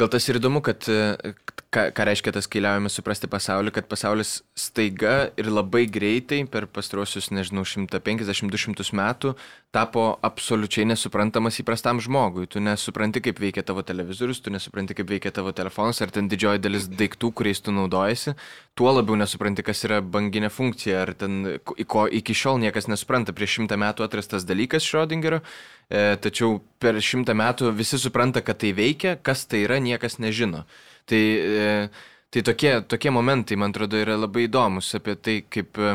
[0.00, 1.34] gal tas ir įdomu, kad e,
[1.72, 7.30] ką, ką reiškia tas keliaujame suprasti pasaulį, kad pasaulis staiga ir labai greitai per pastruosius,
[7.32, 9.34] nežinau, 150-200 metų
[9.76, 12.46] tapo absoliučiai nesuprantamas įprastam žmogui.
[12.48, 16.62] Tu nesupranti, kaip veikia tavo televizorius, tu nesupranti, kaip veikia tavo telefonas, ar ten didžioji
[16.64, 18.36] dalis daiktų, kuriais tu naudojasi.
[18.76, 23.36] Tuo labiau nesupranti, kas yra banginė funkcija, ar ten, ko iki šiol niekas nesupranta.
[23.36, 28.72] Prieš šimtą metų atrastas dalykas Schrödingerio, e, tačiau per šimtą metų visi supranta, kad tai
[28.74, 30.64] veikia, kas tai yra, niekas nežino.
[31.06, 31.88] Tai, e,
[32.34, 35.92] tai tokie, tokie momentai, man atrodo, yra labai įdomus apie tai, kaip, e,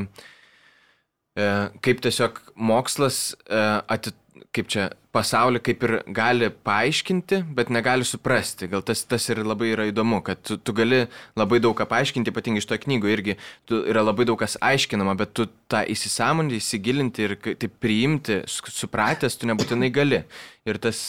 [1.35, 1.47] e,
[1.83, 3.19] kaip tiesiog mokslas
[3.51, 4.15] ati,
[4.55, 8.69] kaip čia pasaulį kaip ir gali paaiškinti, bet negali suprasti.
[8.71, 11.03] Gal tas, tas ir labai yra įdomu, kad tu, tu gali
[11.39, 13.37] labai daug ką paaiškinti, ypatingai iš to knygų irgi
[13.69, 19.39] tu, yra labai daug kas aiškinama, bet tu tą įsisamonti, įsigilinti ir taip priimti, supratęs,
[19.39, 20.23] tu nebūtinai gali.
[20.67, 21.01] Ir tas,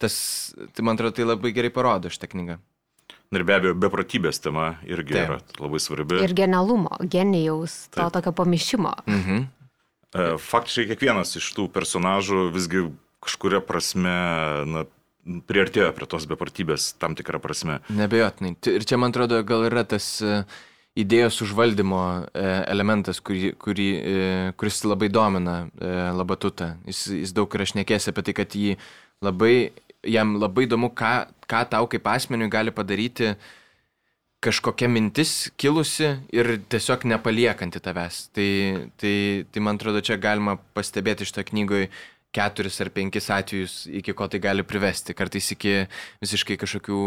[0.00, 0.16] tas
[0.74, 2.60] tai man atrodo, tai labai gerai parodo šitą knygą.
[3.30, 5.28] Ir be abejo, beprotybės tema irgi Taip.
[5.28, 6.18] yra labai svarbi.
[6.18, 8.16] Ir genialumo, genijaus, to Taip.
[8.16, 8.94] tokio pamišimo.
[9.06, 9.44] Mhm.
[10.10, 12.88] E, faktiškai kiekvienas iš tų personažų visgi
[13.22, 14.14] kažkuria prasme
[14.66, 14.86] na,
[15.46, 17.78] priartėjo prie tos beprotybės tam tikrą prasme.
[17.94, 18.56] Nebejotinai.
[18.72, 20.40] Ir čia, man atrodo, gal yra tas e,
[20.98, 23.90] idėjos užvaldymo e, elementas, kurį, kurį,
[24.58, 25.60] kuris labai domina
[26.16, 26.74] Labatutą.
[26.90, 28.74] Jis, jis daug yra šnekės apie tai, kad jį
[29.22, 29.70] labai,
[30.02, 31.14] jam labai įdomu, ką,
[31.46, 33.48] ką tau kaip asmeniui gali padaryti uh,
[34.40, 38.22] kažkokia mintis kilusi ir tiesiog nepaliekanti tavęs.
[38.34, 38.50] Tai,
[39.00, 39.14] tai,
[39.52, 41.90] tai man atrodo, čia galima pastebėti iš to knygoje
[42.34, 45.16] keturis ar penkis atvejus, iki ko tai gali privesti.
[45.18, 45.74] Kartais iki
[46.22, 47.00] visiškai kažkokių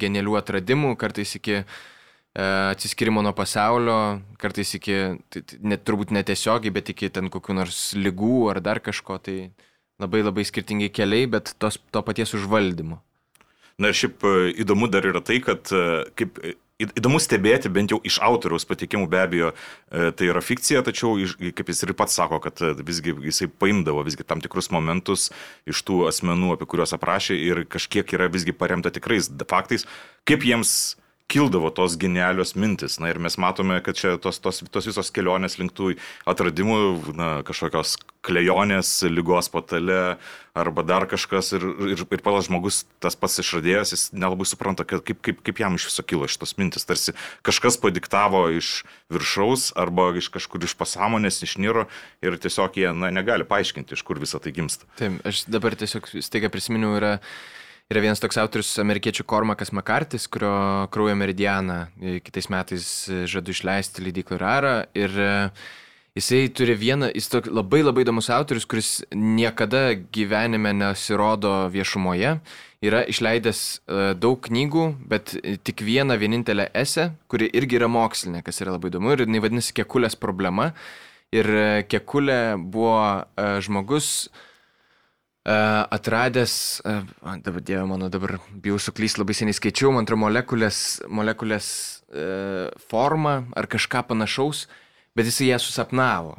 [0.00, 1.64] genialių atradimų, kartais iki e,
[2.42, 3.98] atsiskirimo nuo pasaulio,
[4.42, 4.98] kartais iki,
[5.62, 9.20] net, turbūt netiesiogiai, bet iki ten kokių nors lygų ar dar kažko.
[9.22, 9.38] Tai
[10.02, 13.00] labai labai skirtingi keliai, bet tos, to paties užvaldymo.
[13.80, 15.84] Na ir šiaip e, įdomu dar yra tai, kad e,
[16.18, 16.52] kaip e,
[16.84, 19.50] įdomu stebėti, bent jau iš autoriaus patikimų be abejo,
[20.16, 21.10] tai yra fikcija, tačiau,
[21.52, 25.26] kaip jis ir pats sako, kad visgi jisai paimdavo visgi tam tikrus momentus
[25.68, 29.84] iš tų asmenų, apie kuriuos aprašė ir kažkiek yra visgi paremta tikrais faktais,
[30.24, 30.72] kaip jiems
[31.30, 32.98] kildavo tos genialios mintis.
[33.02, 35.94] Na ir mes matome, kad čia tos, tos, tos visos kelionės linktų
[36.30, 36.80] atradimų,
[37.16, 40.18] na, kažkokios klejonės, lygos patale
[40.58, 45.04] arba dar kažkas ir, ir, ir palas žmogus, tas pats išradėjas, jis nelabai supranta, kad,
[45.06, 46.84] kaip, kaip, kaip jam iš viso kilo šitos mintis.
[46.88, 47.14] Tarsi
[47.46, 48.80] kažkas padiktavo iš
[49.14, 51.86] viršaus arba iš kažkur iš pasąmonės išniro
[52.26, 54.90] ir tiesiog jie na, negali paaiškinti, iš kur visą tai gimsta.
[55.00, 57.20] Taip, aš dabar tiesiog staiga prisiminiau, yra Yra
[57.98, 64.04] vienas toks autorius, amerikiečių Kormakas Makartis, kurio kraujo meridianą e, kitais metais e, žadu išleisti
[64.04, 64.74] leidyklą Rara.
[64.94, 65.30] Ir e,
[66.14, 72.36] jisai turi vieną, jis toks labai labai įdomus autorius, kuris niekada gyvenime nesirodo viešumoje.
[72.86, 73.62] Yra išleidęs
[74.22, 75.34] daug knygų, bet
[75.66, 79.16] tik vieną vienintelę esę, kuri irgi yra mokslinė, kas yra labai įdomu.
[79.16, 80.70] Ir jinai vadinasi Kekulės problema.
[81.34, 81.50] Ir
[81.90, 83.26] Kekulė buvo
[83.66, 84.30] žmogus,
[85.90, 86.82] atradęs,
[87.44, 91.66] dabar dieve mano, dabar bijau suklysti, labai seniai skaičiau, man atrodo, molekulės, molekulės
[92.12, 94.66] e, formą ar kažką panašaus,
[95.16, 96.38] bet jisai ją susapnavo.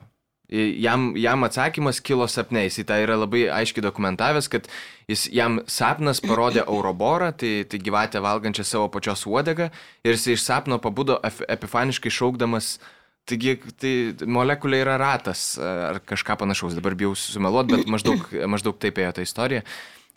[0.52, 4.65] Jam, jam atsakymas kilo sapne, jis tą yra labai aiškiai dokumentavęs, kad
[5.08, 9.69] jis, jam sapnas parodė Auroborą, tai, tai gyvatę valgančią savo pačios uodegą,
[10.04, 12.89] ir jis iš sapno pabudo epifaniškai šaukdamas uh,
[13.29, 13.93] Taigi, tai
[14.25, 19.25] molekulė yra ratas ar kažką panašaus, dabar bijau sumeluot, bet maždaug, maždaug taip ėjo ta
[19.25, 19.65] istorija.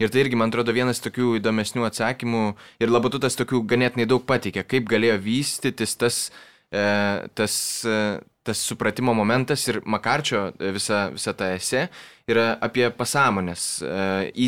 [0.03, 2.43] Ir tai irgi, man atrodo, vienas tokių įdomesnių atsakymų
[2.83, 6.19] ir labatutas tokių ganėtinai daug pateikė, kaip galėjo vystytis tas,
[6.75, 6.83] e,
[7.39, 7.55] tas,
[7.87, 8.01] e,
[8.43, 11.87] tas supratimo momentas ir Makarčio visa, visa ta esė
[12.27, 13.95] yra apie pasąmonės e,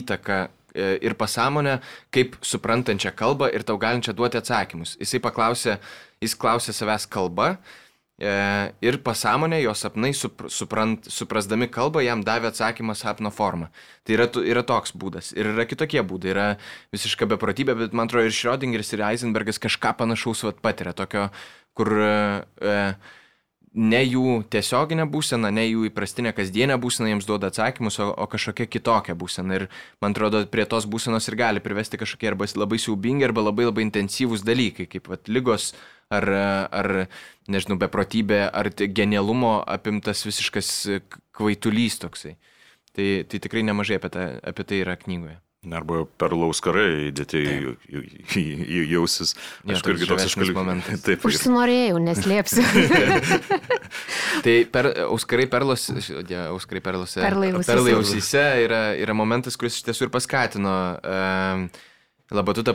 [0.01, 1.79] įtaką e, ir pasąmonę
[2.11, 4.99] kaip suprantančią kalbą ir tau galinčią duoti atsakymus.
[4.99, 5.79] Jisai paklausė,
[6.19, 7.85] jis klausė savęs kalbą E,
[8.19, 13.69] ir pasąmonė, jo sapnai, suprant, suprasdami kalbą, jam davė atsakymą sapno formą.
[14.05, 15.35] Tai yra, yra toks būdas.
[15.37, 16.33] Ir yra kitokie būdai.
[16.33, 16.47] Yra
[16.95, 20.95] visiška beprotybė, bet man atrodo ir Schrödingeris, ir Eisenbergas kažką panašaus vat, patiria.
[20.97, 21.29] Tokio,
[21.77, 22.77] kur e,
[23.77, 28.65] ne jų tiesioginė būsena, ne jų įprastinė kasdienė būsena jiems duoda atsakymus, o, o kažkokia
[28.73, 29.61] kitokia būsena.
[29.61, 29.67] Ir
[30.01, 33.85] man atrodo, prie tos būsenos ir gali privesti kažkokie arba labai siaubingi, arba labai labai
[33.91, 35.75] intensyvūs dalykai, kaip vat, lygos
[36.12, 36.29] ar,
[36.71, 36.90] ar
[37.51, 40.71] nežinau, beprotybė, ar genialumo apimtas visiškas
[41.37, 42.37] kvaitulys toksai.
[42.97, 45.37] Tai, tai tikrai nemažai apie, ta, apie tai yra knygoje.
[45.75, 49.33] Arba perlaus karai įdėti į, jausis.
[49.66, 50.77] Aš ja, irgi toks iškalbėjau.
[51.03, 51.25] Taip.
[51.27, 52.62] Užsinorėjau, neslėpsiu.
[54.47, 55.88] tai per, auskarai perlos,
[56.31, 57.19] ja, auskarai perlose.
[57.19, 61.85] Perlai ausyse yra, yra momentas, kuris iš tiesų ir paskatino uh,
[62.35, 62.75] Labatutą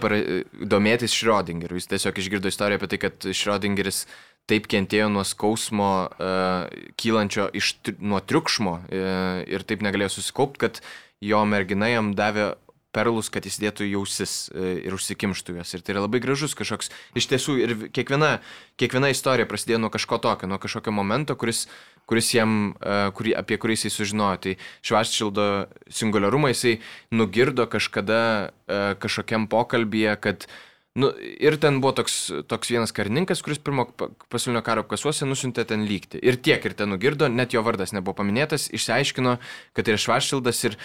[0.63, 1.75] domėtis Schrödingeriu.
[1.75, 4.05] Jis tiesiog išgirdo istoriją apie tai, kad Schrödingeris
[4.49, 10.81] taip kentėjo nuo skausmo uh, kylančio iš, nuo triukšmo uh, ir taip negalėjo susikaupti, kad
[11.23, 12.53] jo mergina jam davė
[12.95, 15.75] perlus, kad jis dėtų į ausis uh, ir užsikimštų juos.
[15.75, 18.37] Ir tai yra labai gražus kažkoks, iš tiesų, ir kiekviena,
[18.79, 21.67] kiekviena istorija prasidėjo nuo kažko tokio, nuo kažkokio momento, kuris
[22.09, 24.41] kuris jam, uh, kurį, apie kurį jisai sužinojo.
[24.45, 25.45] Tai Švaščildo
[25.93, 26.79] singuliarumą jisai
[27.15, 30.49] nugirdo kažkada uh, kažkokiam pokalbėje, kad
[30.91, 32.15] Nu, ir ten buvo toks,
[32.51, 36.19] toks vienas karininkas, kuris pirmo pa- pasaulinio karo kasuose nusintė ten lygti.
[36.19, 39.37] Ir tiek, ir ten nugirdo, net jo vardas nebuvo paminėtas, išsiaiškino,
[39.71, 40.75] kad tai yra Švašildas ir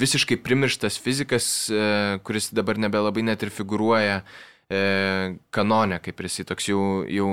[0.00, 1.82] visiškai primirštas fizikas, e,
[2.24, 4.24] kuris dabar nebelabai net ir figuruoja e,
[4.70, 7.28] kanone, kaip ir jisai toks jau, jau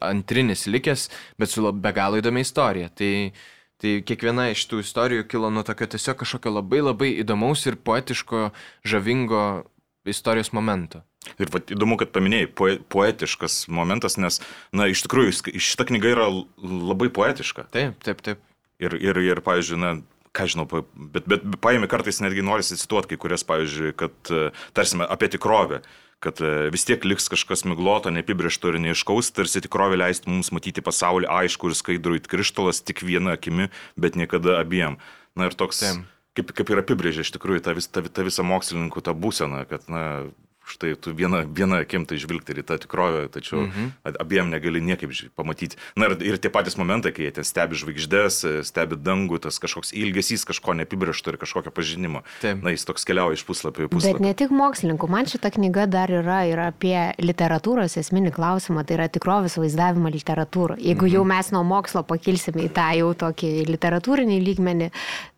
[0.00, 2.88] antrinis likęs, bet su be galo įdomia istorija.
[2.96, 3.12] Tai,
[3.82, 8.48] tai kiekviena iš tų istorijų kilo nuo tokio tiesiog kažkokio labai labai įdomaus ir poetiško,
[8.88, 9.44] žavingo
[10.08, 11.02] istorijos momento.
[11.36, 14.40] Ir vat, įdomu, kad paminėjai poe, poetiškas momentas, nes,
[14.72, 17.66] na, iš tikrųjų, šita knyga yra labai poetiška.
[17.74, 18.40] Taip, taip, taip.
[18.80, 19.90] Ir, ir, ir pavyzdžiui, na,
[20.36, 25.08] ką žinau, bet, bet paėmė kartais netgi norisi cituoti kai kurias, pavyzdžiui, kad, e, tarsime,
[25.08, 25.82] apie tikrovę
[26.18, 30.82] kad e, vis tiek liks kažkas migloto, neapibriešto ir neiškaus, tarsi tikrovė leistų mums matyti
[30.84, 34.98] pasaulį aišku ir skaidrų it krištolas tik viena akimi, bet niekada abiem.
[35.38, 36.02] Na ir toks, Taip.
[36.34, 39.86] kaip, kaip ir apibrėžia iš tikrųjų tą, vis, tą, tą visą mokslininkų tą būseną, kad,
[39.92, 40.02] na,
[40.68, 43.92] štai tu vieną, vieną akim tai žvilgti ir į tą tikrovę, tačiau mhm.
[44.20, 45.78] abiem negali niekaip pamatyti.
[45.98, 49.58] Na ir, ir tie patys momentai, kai jie ten stebi žvaigždės, e, stebi dangų, tas
[49.62, 52.24] kažkoks ilgesys, kažko neapibriešto ir kažkokio pažinimo.
[52.42, 52.62] Taip.
[52.64, 54.24] Na, jis toks keliauja iš puslapio į Bet puslapį.
[54.26, 59.08] ne tik mokslininkų, man šita knyga dar yra ir apie literatūros esminį klausimą, tai yra
[59.12, 60.78] tikrovės vaizdavimą literatūrą.
[60.82, 64.90] Jeigu jau mes nuo mokslo pakilsime į tą jau tokį literatūrinį lygmenį,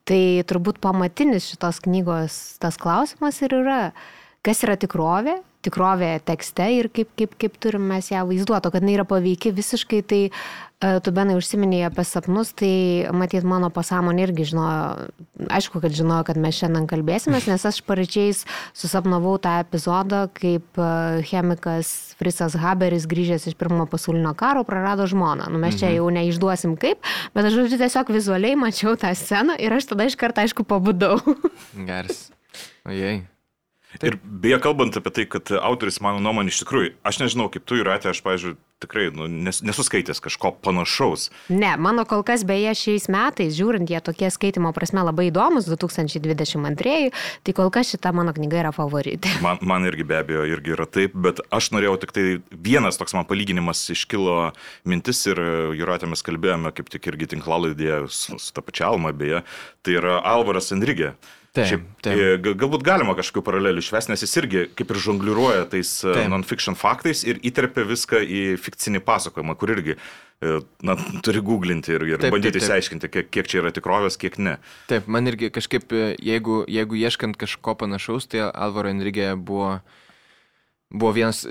[0.09, 3.83] tai turbūt pamatinis šitos knygos tas klausimas ir yra,
[4.47, 8.81] kas yra tikrovė, tikrovė tekste ir kaip, kaip, kaip turim mes ją vaizduoti, o kad
[8.81, 12.73] jinai yra paveiki visiškai, tai e, tu benai užsiminėjai apie sapnus, tai
[13.13, 15.11] matyt mano pasąmonė irgi žinojo,
[15.53, 18.41] aišku, kad žinojo, kad mes šiandien kalbėsimės, nes aš pareičiais
[18.73, 20.93] susapnavau tą epizodą, kaip e,
[21.29, 25.51] chemikas Frisas Haberis grįžęs iš pirmo pasaulinio karo prarado žmoną.
[25.53, 27.05] Nu, mes čia jau neišduosim kaip,
[27.37, 31.21] bet aš žodžiu tiesiog vizualiai mačiau tą sceną ir aš tada iš karto aišku pabudau.
[31.77, 32.31] Geras.
[32.89, 33.21] Ojei.
[33.99, 37.81] Ir beje, kalbant apie tai, kad autoris, mano nuomonė, iš tikrųjų, aš nežinau, kaip tu
[37.81, 41.29] įratė, aš, pavyzdžiui, tikrai nu, nes, nesuskaitęs kažko panašaus.
[41.53, 47.11] Ne, mano kol kas beje šiais metais, žiūrint, jie tokie skaitimo prasme labai įdomus, 2022,
[47.45, 49.35] tai kol kas šita mano knyga yra favoritė.
[49.45, 52.25] Man, man irgi be abejo irgi yra taip, bet aš norėjau tik tai
[52.55, 54.39] vienas toks man palyginimas iškilo
[54.89, 55.43] mintis ir
[55.77, 59.45] Juratė mes kalbėjome kaip tik irgi tinklalaidėje su, su ta pačia Alma beje,
[59.85, 61.15] tai yra Alvaras Enrigė.
[61.51, 62.15] Taip, taip.
[62.15, 66.13] e, ga- Galbūt galima kažkokių paralelių išvesti, nes jis irgi kaip ir žongliruoja tais e,
[66.31, 70.95] non-fiction faktais ir įterpia viską į fikcinį pasakojimą, kur irgi e, na,
[71.27, 72.69] turi googlinti ir, ir Taip, bandyti taip, taip.
[72.69, 74.59] įsiaiškinti, kiek, kiek čia yra tikrovės, kiek ne.
[74.93, 75.91] Taip, man irgi kažkaip,
[76.23, 79.81] jeigu, jeigu ieškant kažko panašaus, tai Alvaro Enrigė buvo,
[80.91, 81.43] buvo vienas,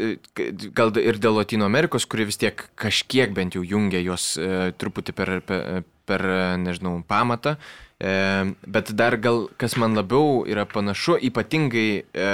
[0.80, 5.16] gal ir dėl Latino Amerikos, kuri vis tiek kažkiek bent jau jungia juos e, truputį
[5.20, 6.26] per, per, per,
[6.64, 7.58] nežinau, pamatą.
[8.00, 12.30] Bet dar gal, kas man labiau yra panašu, ypatingai e,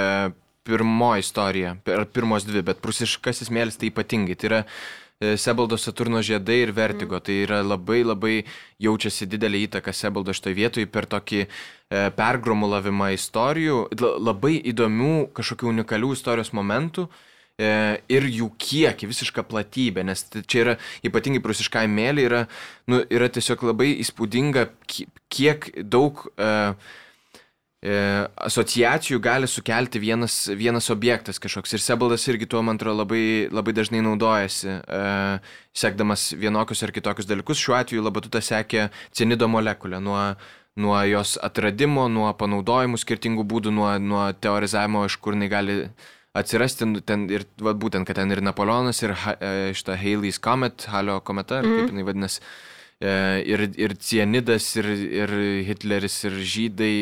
[0.66, 4.36] pirmoji istorija, per pirmos dvi, bet prusiškasis mėlis tai ypatingai.
[4.38, 7.18] Tai yra e, Sebaldo Saturno žiedai ir Vertigo.
[7.18, 8.36] Tai yra labai labai
[8.82, 11.48] jaučiasi didelį įtaką Sebaldo šitoje vietoje per tokį e,
[12.14, 17.08] pergrumulavimą istorijų, la- labai įdomių kažkokių unikalių istorijos momentų.
[17.10, 20.74] e, Ir jų kiekį, visišką platybę, nes čia yra
[21.08, 22.42] ypatingai prusiškai mėly, yra,
[22.84, 26.76] nu, yra tiesiog labai įspūdinga, ki- kiek daug uh,
[27.80, 27.94] e,
[28.48, 31.72] asociacijų gali sukelti vienas, vienas objektas kažkoks.
[31.76, 35.00] Ir Sebaldas irgi tuo, man atrodo, labai, labai dažnai naudojasi, e,
[35.76, 37.60] sekdamas vienokius ar kitokius dalykus.
[37.62, 40.34] Šiuo atveju Labatutas sekė cianido molekulę nuo,
[40.76, 45.78] nuo jos atradimo, nuo panaudojimų skirtingų būdų, nuo, nuo teorizavimo, iš kur jinai gali
[46.36, 50.40] atsirasti nu, ten ir va, būtent, kad ten ir Napoleonas, ir ha, e, šita Haley's
[50.42, 51.78] Comet, Halio kometa, mm.
[51.78, 52.44] kaip jinai vadinasi,
[53.00, 53.14] e,
[53.54, 54.90] ir, ir cianidas, ir,
[55.22, 55.34] ir
[55.68, 56.96] Hitleris, ir žydai,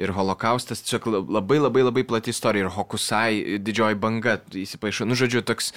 [0.00, 5.08] ir holokaustas, la- labai labai labai plati istorija, ir Hokusai, didžioji banga įsipaišo.
[5.08, 5.74] Nu, žodžiu, toks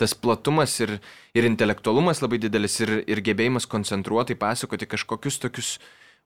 [0.00, 0.98] tas platumas ir,
[1.36, 5.74] ir intelektualumas labai didelis, ir, ir gebėjimas koncentruotai pasakoti kažkokius tokius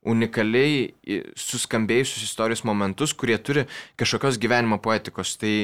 [0.07, 0.93] unikaliai
[1.41, 3.67] suskambėjusius istorijos momentus, kurie turi
[3.99, 5.35] kažkokios gyvenimo poetikos.
[5.41, 5.55] Tai,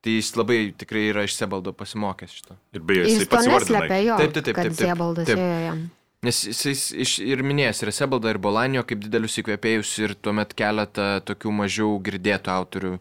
[0.00, 2.56] tai jis labai tikrai yra iš Sebaldo pasimokęs šito.
[2.76, 3.82] Ir beje, Jis to pats įvardina.
[4.00, 4.78] jo, Taip, taip, taip, taip, taip.
[4.80, 5.38] Ziebaldas Taip.
[5.38, 5.82] ėjo jam.
[6.22, 11.20] Nes jis iš, ir minėjęs ir Sebaldą, ir Bolanio kaip didelius įkvėpėjus, ir tuomet keletą
[11.24, 12.94] tokių mažiau girdėtų autorių,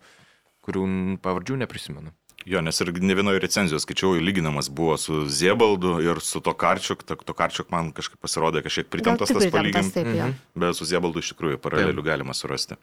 [0.64, 0.86] kurių
[1.24, 2.14] pavardžių neprisimenu.
[2.48, 7.04] Jo, nes ir ne vienoje recenzijoje skaičiau, lyginamas buvo su Ziebaldu ir su Tokarčiuk.
[7.04, 9.92] To- Tokarčiuk man kažkaip pasirodė kažkiek pritemptas tas palyginimas.
[9.94, 10.30] Taip, jo.
[10.56, 12.80] Bet su Ziebaldu iš tikrųjų paralelių galima surasti.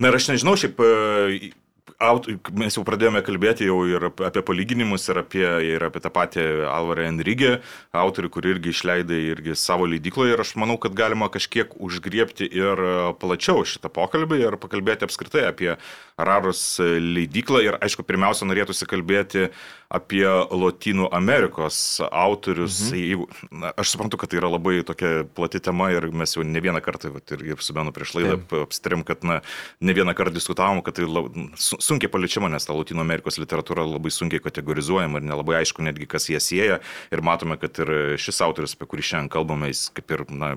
[0.00, 1.52] Na ir aš nežinau, šiaip e,
[2.00, 2.26] aut,
[2.56, 6.44] mes jau pradėjome kalbėti jau ir ap- apie palyginimus, ir apie, ir apie tą patį
[6.70, 7.58] Alvarą Enrigę,
[7.92, 10.34] autorių, kurį irgi išleidai irgi savo leidykloje.
[10.34, 15.44] Ir aš manau, kad galima kažkiek užgriepti ir e, plačiau šitą pokalbį ir pakalbėti apskritai
[15.50, 15.74] apie
[16.20, 17.62] Raros leidyklą.
[17.68, 19.50] Ir aišku, pirmiausia, norėtųsi kalbėti
[19.90, 22.78] apie Lotynų Amerikos autorius.
[22.94, 23.72] Mhm.
[23.74, 27.12] Aš suprantu, kad tai yra labai tokia plati tema ir mes jau ne vieną kartą,
[27.18, 29.40] ir, ir su Benu prieš laidą apsitarėm, kad na,
[29.82, 31.24] ne vieną kartą diskutavom, kad tai la,
[31.58, 36.08] su, sunkiai paliečiama, nes ta Latino Amerikos literatūra labai sunkiai kategorizuojama ir nelabai aišku netgi,
[36.10, 36.78] kas jie sieja.
[37.14, 40.52] Ir matome, kad ir šis autorius, apie kurį šiandien kalbame, jis kaip ir, na,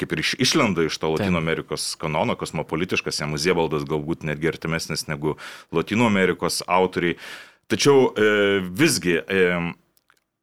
[0.00, 5.06] kaip ir iš, išlenda iš to Latino Amerikos kanono, kosmopolitiškas, jam Ziebaldas galbūt netgi artimesnis
[5.10, 5.36] negu
[5.74, 7.18] Latino Amerikos autoriai.
[7.66, 8.30] Tačiau e,
[8.78, 9.44] visgi e,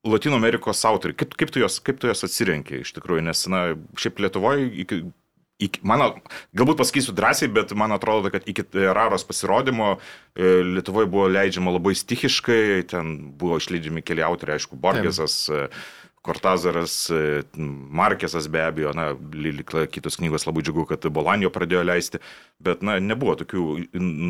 [0.04, 3.70] Latino Amerikos autoriai, kaip, kaip, tu jos, kaip tu jos atsirenki iš tikrųjų, nes, na,
[4.00, 4.68] šiaip Lietuvoje
[5.62, 6.10] iki, mano,
[6.58, 11.96] galbūt pasakysiu drąsiai, bet man atrodo, kad iki Raros pasirodymo e, Lietuvoje buvo leidžiama labai
[11.98, 15.38] stichiškai, ten buvo išleidžiami keli autoriai, aišku, Borgesas.
[15.50, 15.68] E,
[16.24, 17.44] Kortazaras, e,
[18.00, 19.10] Markesas be abejo, na,
[19.92, 22.22] kitos knygos labai džiugu, kad Bolanio pradėjo leisti,
[22.64, 23.66] bet, na, nebuvo tokių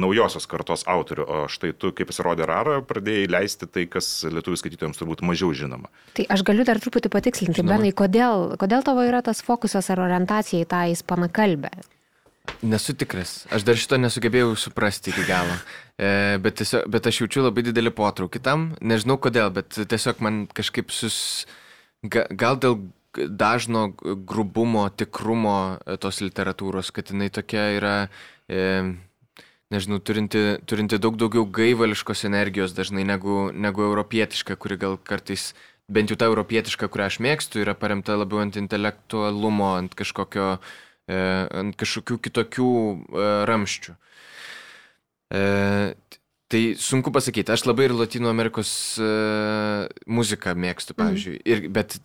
[0.01, 4.97] naujosios kartos autorių, o štai tu, kaip pasirodė Rara, pradėjai leisti tai, kas lietuvių skaitytojams
[4.97, 5.93] turbūt mažiau žinoma.
[6.17, 10.65] Tai aš galiu dar truputį patikslinti, Benai, kodėl, kodėl tavo yra tas fokusas ar orientacija
[10.65, 11.75] į tą ispanakalbę?
[12.63, 13.43] Nesu tikras.
[13.51, 15.55] Aš dar šito nesugebėjau suprasti iki galo.
[15.95, 18.71] E, bet, tiesiog, bet aš jaučiu labai didelį potraukį tam.
[18.83, 21.45] Nežinau kodėl, bet tiesiog man kažkaip sus...
[22.03, 22.79] Ga, gal dėl
[23.13, 23.87] dažno
[24.27, 27.95] grubumo, tikrumo e, tos literatūros, kad jinai tokia yra,
[28.51, 28.63] e,
[29.73, 35.51] nežinau, turinti, turinti daug daugiau gaivališkos energijos dažnai negu, negu europietiška, kuri gal kartais,
[35.87, 40.57] bent jau ta europietiška, kurią aš mėgstu, yra paremta labiau ant intelektualumo, ant kažkokio,
[41.07, 41.21] e,
[41.63, 43.95] ant kažkokių kitokių e, ramščių.
[45.33, 45.43] E,
[46.53, 48.69] Tai sunku pasakyti, aš labai ir Latino Amerikos
[49.01, 51.47] uh, muziką mėgstu, pavyzdžiui, mm.
[51.49, 51.95] ir, bet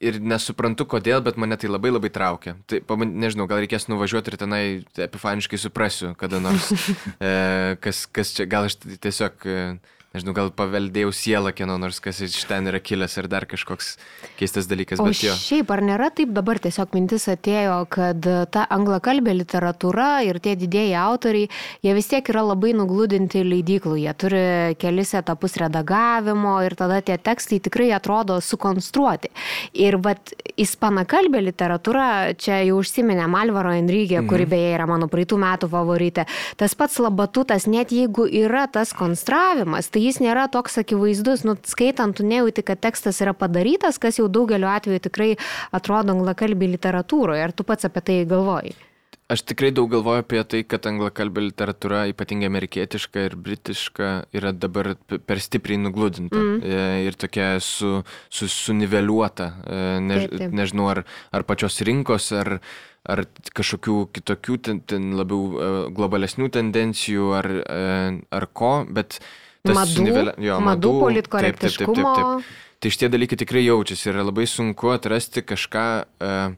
[0.00, 2.54] ir nesuprantu kodėl, bet mane tai labai labai traukia.
[2.70, 4.62] Tai, paman, nežinau, gal reikės nuvažiuoti ir tenai
[5.08, 9.44] epifaniškai suprasiu, kada nors, uh, kas, kas čia, gal aš tiesiog...
[9.44, 13.96] Uh, nežinau, gal paveldėjau sielą kieno nors, kas iš ten yra kilęs ar dar kažkoks
[14.38, 15.00] keistas dalykas.
[15.02, 15.34] O bet jo.
[15.36, 20.96] šiaip ar nėra taip dabar tiesiog mintis atėjo, kad ta anglakalbė literatūra ir tie didėjai
[21.02, 21.50] autoriai,
[21.84, 24.42] jie vis tiek yra labai nugludinti leidyklų, jie turi
[24.80, 29.30] kelis etapus redagavimo ir tada tie tekstai tikrai atrodo sukonstruoti.
[29.76, 32.08] Ir vat ispanakalbė literatūra,
[32.40, 34.30] čia jau užsiminė Malvaro Enrygė, mhm.
[34.32, 36.24] kuri beje yra mano praeitų metų favoritė,
[36.56, 42.16] tas pats labatutas, net jeigu yra tas konstravimas, tai jis nėra toks akivaizdus, nu, skaitant,
[42.16, 45.32] tu nejauti, kad tekstas yra padarytas, kas jau daugeliu atveju tikrai
[45.74, 47.48] atrodo anglakalbį literatūroje.
[47.48, 48.76] Ar tu pats apie tai galvoji?
[49.28, 54.94] Aš tikrai daug galvoju apie tai, kad anglakalbė literatūra, ypatingai amerikietiška ir britiška, yra dabar
[55.04, 56.62] per stipriai nugludinta mm.
[57.04, 57.98] ir tokia su,
[58.32, 59.48] su, suniveliuota.
[59.52, 60.54] E, Než, Taip, taip.
[60.56, 62.54] nežinau, ar, ar pačios rinkos, ar,
[63.04, 65.68] ar kažkokių kitokių, ten, ten labiau e,
[65.98, 67.50] globalesnių tendencijų, ar,
[68.32, 69.28] ar ko, bet tas
[69.66, 71.94] Madų, sunivele- jo, madų taip, taip, politkorektiškumo.
[71.94, 72.66] taip, taip, taip.
[72.78, 76.54] Tai šitie dalykai tikrai jaučiasi ir labai sunku atrasti kažką uh,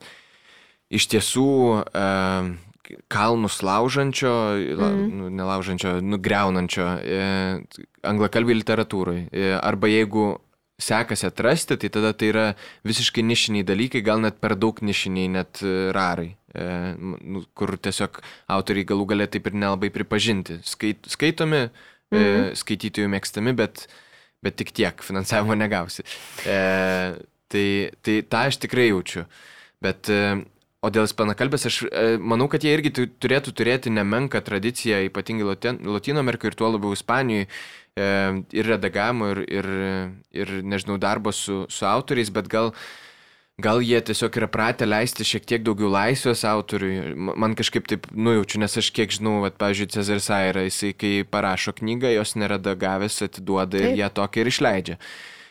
[0.93, 1.49] iš tiesų
[1.81, 2.51] uh,
[3.09, 4.77] kalnus laužančio, mm.
[4.77, 9.21] la, nu, nelaužančio, nugriaunančio uh, anglakalbį literatūrai.
[9.33, 10.35] Uh, arba jeigu
[10.81, 12.47] sekasi atrasti, tai tada tai yra
[12.89, 18.21] visiškai nišiniai dalykai, gal net per daug nišiniai, net e, rarai, e, nu, kur tiesiog
[18.57, 20.61] autoriai galų galę taip ir nelabai pripažinti.
[20.67, 21.69] Skait, skaitomi,
[22.13, 22.47] mhm.
[22.53, 23.87] e, skaitytojų mėgstami, bet,
[24.45, 26.07] bet tik tiek, finansavimo negausi.
[26.47, 26.61] E,
[27.51, 27.67] tai,
[28.05, 29.27] tai tą aš tikrai jaučiu.
[29.81, 30.41] Bet, e,
[30.81, 35.49] o dėl ispanakalbės, aš e, manau, kad jie irgi tu- turėtų turėti nemenką tradiciją, ypatingai
[35.49, 37.49] Latin- Latino Amerikoje ir tuo labiau Ispanijoje,
[38.01, 39.67] ir redagavimo, ir, ir,
[40.33, 42.71] ir nežinau, darbo su, su autoriais, bet gal,
[43.63, 47.15] gal jie tiesiog yra pratę leisti šiek tiek daugiau laisvės autoriui.
[47.17, 51.13] Ma- Man kažkaip taip nujaučiu, nes aš kiek žinau, vat, pavyzdžiui, Cezaris Saira, jisai kai
[51.25, 53.93] parašo knygą, jos neredagavęs atiduoda Taip.
[53.93, 54.99] ir ją tokią ir išleidžia.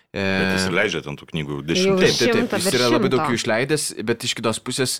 [0.10, 2.06] E, Bet jis ir leidžia ten tų knygų Jau dešimtį.
[2.06, 5.00] Taip, taip, taip, jis yra labai daug jų išleidęs, bet iš kitos pusės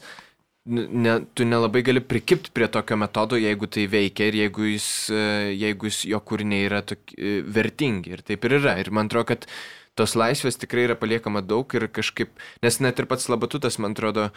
[0.70, 5.24] ne, tu nelabai gali prikipti prie tokio metodo, jeigu tai veikia ir jeigu, jis, e,
[5.58, 8.14] jeigu jis, jo kūriniai yra tok, e, vertingi.
[8.14, 8.78] Ir taip ir yra.
[8.82, 9.48] Ir man atrodo, kad
[10.00, 12.32] tos laisvės tikrai yra paliekama daug ir kažkaip,
[12.64, 14.30] nes net ir pats Labatutas, man atrodo,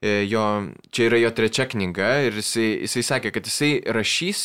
[0.00, 0.44] e, jo,
[0.90, 4.44] čia yra jo trečia knyga ir jisai, jisai sakė, kad jisai rašys,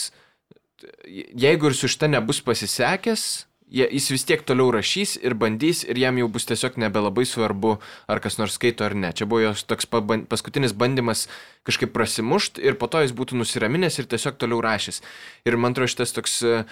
[1.08, 3.28] jeigu ir su šita nebus pasisekęs,
[3.68, 8.22] jis vis tiek toliau rašys ir bandys ir jam jau bus tiesiog nebelabai svarbu, ar
[8.24, 9.12] kas nors skaito ar ne.
[9.12, 9.90] Čia buvo jos toks
[10.32, 11.28] paskutinis bandymas
[11.68, 15.02] kažkaip prasimušt ir po to jis būtų nusiraminęs ir tiesiog toliau rašys.
[15.44, 16.64] Ir man atrodo šitas toks, em,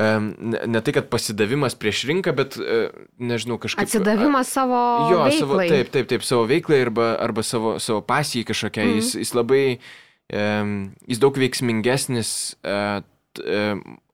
[0.00, 3.84] ne, ne tai, kad pasidavimas prieš rinką, bet, e, nežinau, kažkaip...
[3.84, 4.80] Atsidavimas savo
[5.10, 5.68] Jo, savo, veiklai.
[5.72, 8.86] taip, taip, taip, savo veiklai arba, arba savo, savo pasijai kažkokia.
[8.86, 9.64] Mm jis, jis labai,
[11.10, 12.30] jis daug veiksmingesnis
[12.62, 13.00] uh,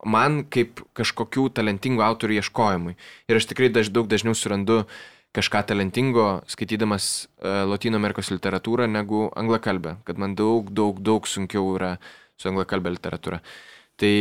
[0.06, 2.96] man kaip kažkokių talentingų autorių ieškojimui.
[3.30, 4.84] Ir aš tikrai daž, daug dažniau surandu
[5.36, 9.98] kažką talentingo, skaitydamas Latino Amerikos literatūrą, negu anglakalbę.
[10.08, 11.96] Kad man daug, daug, daug sunkiau yra
[12.40, 13.40] su anglakalbė literatūra.
[14.00, 14.14] Tai,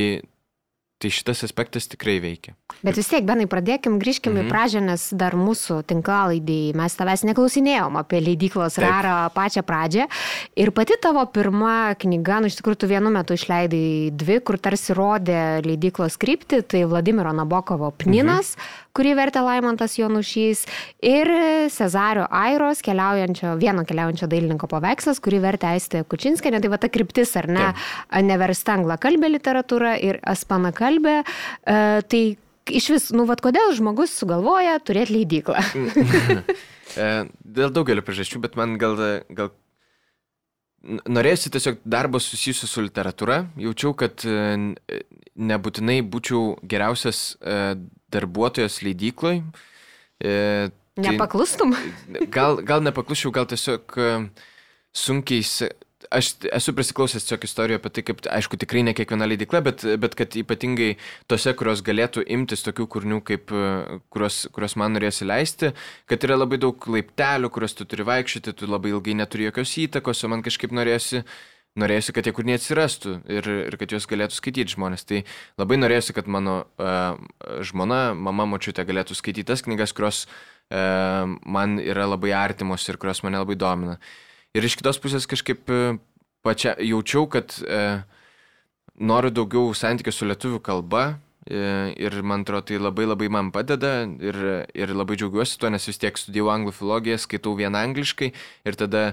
[0.97, 2.53] tai šitas aspektas tikrai veikia.
[2.85, 4.47] Bet vis tiek, Benai, pradėkim, grįžkim mhm.
[4.47, 8.85] į pradžią, nes dar mūsų tinklalaidėjai mes tavęs neklausinėjom apie leidyklos Taip.
[8.87, 10.07] rarą pačią pradžią.
[10.55, 14.95] Ir pati tavo pirma knyga, nu iš tikrųjų, tu vienu metu išleidai dvi, kur tarsi
[14.95, 18.84] rodė leidyklos kryptį, tai Vladimiro Nabokovo Pninas, mhm.
[18.95, 20.63] Kurį vertė Laimantas Jonušys,
[21.03, 21.31] ir
[21.73, 27.35] Cezario Airos, keliaujančio, vieno keliaujančio dailininko paveikslas, kurį vertė Aistė Kučinskė, tai va ta kryptis,
[27.39, 27.67] ar ne,
[28.25, 31.19] neversta anglakalbė literatūra ir aspanakalbė.
[31.21, 31.77] E,
[32.09, 32.23] tai
[32.71, 35.65] iš vis, nu, vad kodėl žmogus sugalvoja turėti leidyklą?
[36.95, 38.93] E, Dėl daugelio priežasčių, bet man gal,
[39.35, 39.49] gal
[40.85, 43.39] norėjusi tiesiog darbo susijusiu su literatūra.
[43.59, 45.01] Jaučiau, kad e,
[45.35, 47.23] nebūtinai būčiau geriausias
[48.14, 49.41] darbuotojas leidykloj.
[50.20, 50.36] E,
[50.95, 51.76] tai- Nepaklustum?
[52.36, 54.14] Gal, gal nepakluščiau, gal tiesiog e,
[54.95, 55.72] sunkiai...
[56.14, 60.14] Aš esu prisiklausęs tiesiog istorijų apie tai, kaip, aišku, tikrai ne kiekviena leidikla, bet, bet
[60.16, 60.91] kad ypatingai
[61.26, 65.72] tose, kurios galėtų imtis tokių kūrinių, kaip, e, kurios, kurios man norėsi leisti,
[66.06, 70.22] kad yra labai daug laiptelių, kuriuos tu turi vaikščioti, tu labai ilgai neturi jokios įtakos,
[70.22, 71.24] o man kažkaip norėsi,
[71.80, 75.03] norėsi kad tie kūriniai atsirastų ir, ir kad juos galėtų skaityti žmonės.
[75.07, 75.23] Tai
[75.59, 77.17] labai norėsi, kad mano uh,
[77.67, 83.23] žmona, mama, močiutė galėtų skaityti tas knygas, kurios uh, man yra labai artimos ir kurios
[83.28, 83.99] mane labai domina.
[84.55, 85.80] Ir iš kitos pusės kažkaip e,
[86.45, 87.80] pačia jaučiau, kad e,
[88.95, 91.01] noriu daugiau santykių su lietuvių kalba
[91.45, 94.37] ir man atrodo tai labai labai man padeda ir,
[94.73, 98.31] ir labai džiaugiuosi tuo, nes vis tiek studijau anglų filologiją, skaitau vien angliškai
[98.65, 99.03] ir tada,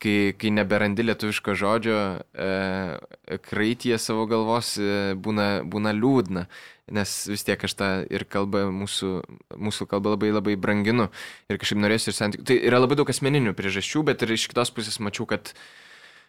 [0.00, 1.98] kai, kai neberandi lietuviško žodžio,
[2.32, 6.46] e, kraityje savo galvos e, būna, būna liūdna.
[6.92, 9.12] Nes vis tiek aš tą ir kalbą, mūsų,
[9.60, 11.06] mūsų kalbą labai labai branginu
[11.48, 12.48] ir kažkaip norėsiu ir santykių.
[12.48, 15.54] Tai yra labai daug asmeninių priežasčių, bet ir iš kitos pusės mačiau, kad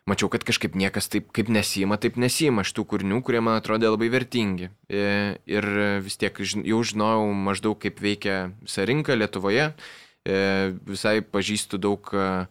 [0.10, 4.12] mačiau, kad kažkaip niekas taip kaip nesima, taip nesima šitų kūrinių, kurie man atrodė labai
[4.14, 4.70] vertingi.
[4.91, 5.68] E, Ir
[6.04, 9.72] vis tiek jau žinojau maždaug, kaip veikia visa rinka Lietuvoje.
[10.24, 10.38] E,
[10.88, 12.45] Visai pažįstu daug, e,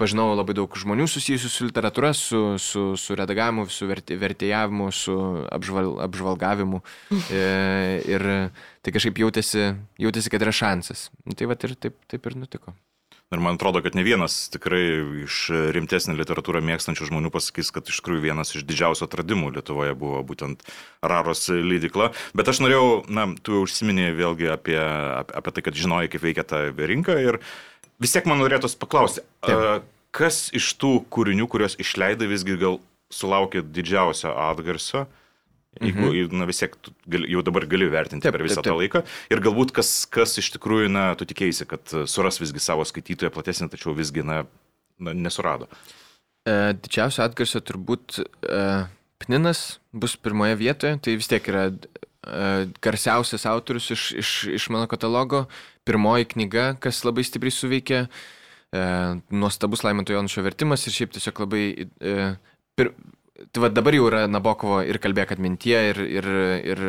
[0.00, 5.18] pažinau labai daug žmonių susijusių su literatūra, su, su, su redagavimu, su vertė, vertėjavimu, su
[5.54, 6.82] apžval, apžvalgavimu.
[7.30, 8.28] Ir
[8.82, 9.68] tai kažkaip jautėsi,
[10.02, 11.10] jautėsi, kad yra šansas.
[11.22, 12.74] Nu, Tai va ir taip, taip ir nutiko.
[13.32, 18.02] Ir man atrodo, kad ne vienas tikrai iš rimtesnį literatūrą mėgstančių žmonių pasakys, kad iš
[18.02, 20.60] tikrųjų vienas iš didžiausių atradimų Lietuvoje buvo būtent
[21.00, 22.10] Raros leidikla.
[22.36, 26.60] Bet aš norėjau, na, tu užsiminėjai vėlgi apie, apie, tai, kad žinojai, kaip veikia ta
[26.76, 27.40] rinka ir
[28.02, 29.80] vis tiek man norėtųsi paklausti, a,
[30.12, 35.06] kas iš tų kūrinių, kuriuos išleidai, visgi gal sulaukė didžiausio atgarsio?
[35.80, 36.36] Jeigu, mhm.
[36.36, 36.74] na vis tiek
[37.08, 38.80] gali, jau dabar gali vertinti Taip, per visą taip, tą taip.
[38.82, 39.00] laiką
[39.32, 43.30] ir galbūt kas, kas iš tikrųjų, na, tu tikėjai, kad e, suras visgi savo skaitytoją
[43.32, 44.42] platesnį, tačiau visgi, na,
[45.00, 45.70] na nesurado.
[46.44, 48.60] E, Didžiausio atgarsio turbūt e,
[49.22, 54.90] Pninas bus pirmoje vietoje, tai vis tiek yra e, garsiausias autorius iš, iš, iš mano
[54.90, 55.46] katalogo,
[55.88, 58.84] pirmoji knyga, kas labai stipriai suveikė, e,
[59.32, 61.64] nuostabus Laimanto Jonušio vertimas ir šiaip tiesiog labai...
[61.96, 62.30] E,
[62.76, 62.92] pir,
[63.50, 66.26] Tai va dabar jau yra Nabokovo ir kalbėk atmintie, ir, ir,
[66.72, 66.82] ir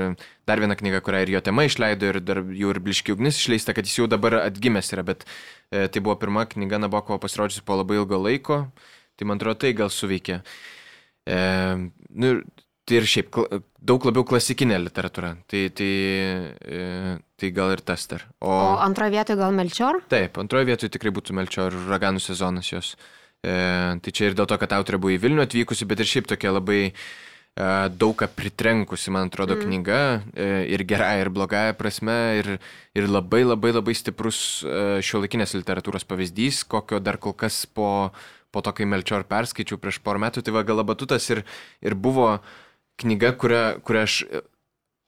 [0.47, 3.73] dar viena knyga, kurią ir jo tema išleido, ir dar jau ir Bliški ugnis išleista,
[3.73, 7.79] kad jis jau dabar atgimęs yra, bet e, tai buvo pirma knyga Nabokovo pasirodžiusi po
[7.79, 8.59] labai ilgo laiko,
[9.17, 10.41] tai man atrodo tai gal suveikė.
[11.25, 11.39] E,
[12.13, 12.35] nu,
[12.83, 13.39] tai ir šiaip
[13.79, 15.89] daug labiau klasikinė literatūra, tai, tai,
[16.61, 18.27] e, tai gal ir tas dar.
[18.43, 20.03] O antroje vietoje gal Melčior?
[20.11, 22.93] Taip, antroje vietoje tikrai būtų Melčio ir Raganų sezonas jos.
[22.93, 26.29] E, tai čia ir dėl to, kad autorė buvo į Vilnių atvykusi, bet ir šiaip
[26.31, 26.93] tokia labai e,
[27.91, 29.65] daug ką pritrenkusi, man atrodo, mm.
[29.67, 29.99] knyga
[30.31, 32.51] e, ir gerąją, ir blogąją prasme, ir,
[32.95, 38.13] ir labai labai labai stiprus e, šiuolaikinės literatūros pavyzdys, kokio dar kol kas po,
[38.53, 41.43] po to, kai Melčior perskaičiau prieš porą metų, tai va galabatutas ir,
[41.83, 42.37] ir buvo
[43.01, 44.43] knyga, kurią, kurią aš e,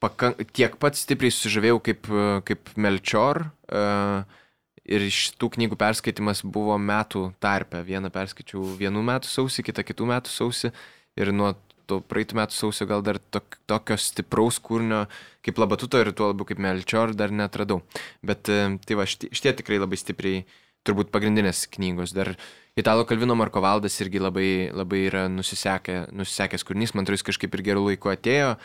[0.04, 3.48] pakank, tiek pat stipriai sužavėjau kaip, e, kaip Melčior.
[3.66, 4.44] Uh,
[4.86, 7.82] Ir iš tų knygų perskaitimas buvo metų tarpe.
[7.86, 10.72] Vieną perskaičiau vienų metų sausį, kitą kitų metų sausį.
[11.18, 11.56] Ir nuo
[11.90, 15.06] to praeitų metų sausio gal dar tok, tokio stipraus kūrinio
[15.46, 17.82] kaip Labatuto ir tuo labiau kaip Melčior dar netradau.
[18.26, 20.44] Bet e, tai va, šitie, šitie tikrai labai stipriai,
[20.86, 22.14] turbūt pagrindinės knygos.
[22.16, 22.34] Dar
[22.78, 26.94] Italo Kalvino Marko Valdas irgi labai, labai yra nusisekę, nusisekęs kūrinys.
[26.94, 28.56] Man atrodo, jis kažkaip ir gerų laikų atėjo.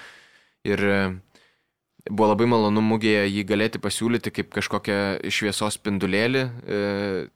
[0.68, 1.00] Ir e,
[2.08, 4.98] buvo labai malonu mugėje jį galėti pasiūlyti kaip kažkokią
[5.32, 6.78] šviesos spindulėlį e,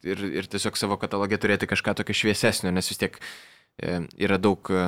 [0.06, 4.70] ir, ir tiesiog savo katalogė turėti kažką tokio šviesesnio, nes vis tiek e, yra daug,
[4.70, 4.86] e,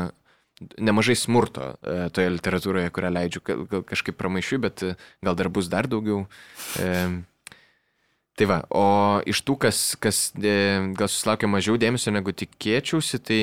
[0.81, 1.75] nemažai smurto
[2.17, 4.85] toje literatūroje, kurią leidžiu, gal, kažkaip pramaišiu, bet
[5.25, 6.25] gal dar bus dar daugiau.
[8.37, 8.87] Tai va, o
[9.29, 13.41] iš tų, kas, kas gal susilaukia mažiau dėmesio negu tikėčiausi, tai,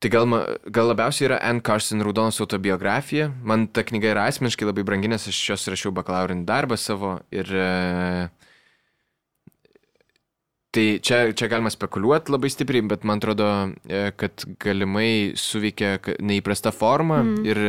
[0.00, 0.28] tai gal,
[0.68, 3.30] gal labiausiai yra Anne Carson Raudonos autobiografija.
[3.42, 7.48] Man ta knyga yra asmeniškai labai brangi, nes aš jos rašiau bakalaurinį darbą savo ir
[7.48, 7.70] e,
[10.76, 13.46] Tai čia, čia galima spekuliuoti labai stipriai, bet man atrodo,
[13.88, 17.46] e, kad galimai suveikia neįprasta forma mm.
[17.48, 17.60] ir,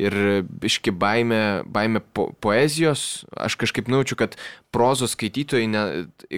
[0.00, 0.16] ir
[0.64, 3.26] iški baime, baime po, poezijos.
[3.36, 4.38] Aš kažkaip nujaučiu, kad
[4.72, 5.82] prozos skaitytojai, ne,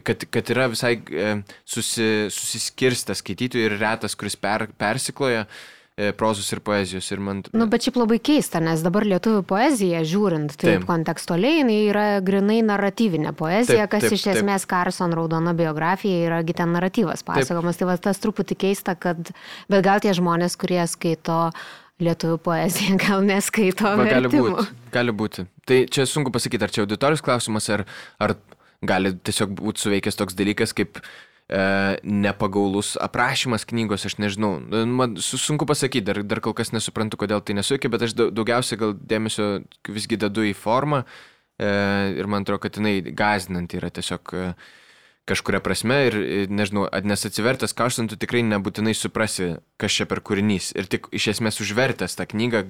[0.03, 5.80] kad, kad yra visai e, susi, susiskirsta skaitytojai ir retas, kuris per, persikloja e,
[6.17, 7.09] prozos ir poezijos.
[7.13, 10.79] Ir man, Nu, bet šiaip labai keista, nes dabar lietuvių poezija, žiūrint taip, Taip.
[10.81, 10.87] taip.
[10.89, 14.41] kontekstualiai, jinai yra grinai naratyvinė poezija, Taip, kas taip, iš taip.
[14.41, 17.81] esmės Carson raudona biografija yra ten naratyvas pasakomas.
[17.81, 19.33] Tai va tas truputį keista, kad,
[19.71, 21.51] bet gal tie žmonės, kurie skaito
[22.01, 23.97] lietuvių poeziją, gal neskaito.
[24.01, 24.69] Va, gali būti.
[24.95, 25.47] Gali būti.
[25.69, 27.85] Tai čia sunku pasakyti, ar čia auditorijos klausimas, ar,
[28.23, 28.37] ar
[28.87, 31.05] gali tiesiog būti suveikęs toks dalykas kaip e,
[31.51, 34.61] nepagaulus aprašymas knygos, aš nežinau.
[34.87, 38.31] Man su- sunku pasakyti, dar, dar kol kas nesuprantu, kodėl tai nesuveikia, bet aš dau-
[38.31, 41.03] daugiausia gal dėmesio visgi dedu į formą
[41.59, 41.67] e,
[42.15, 44.35] ir man atrodo, kad jinai gazinanti yra tiesiog.
[44.35, 44.53] E,
[45.31, 50.23] kažkuria prasme ir, e, nežinau, nes atsivertęs Carson tu tikrai nebūtinai suprasi, kas čia per
[50.23, 50.71] kūrinys.
[50.79, 52.65] Ir tik iš esmės užvertęs tą knygą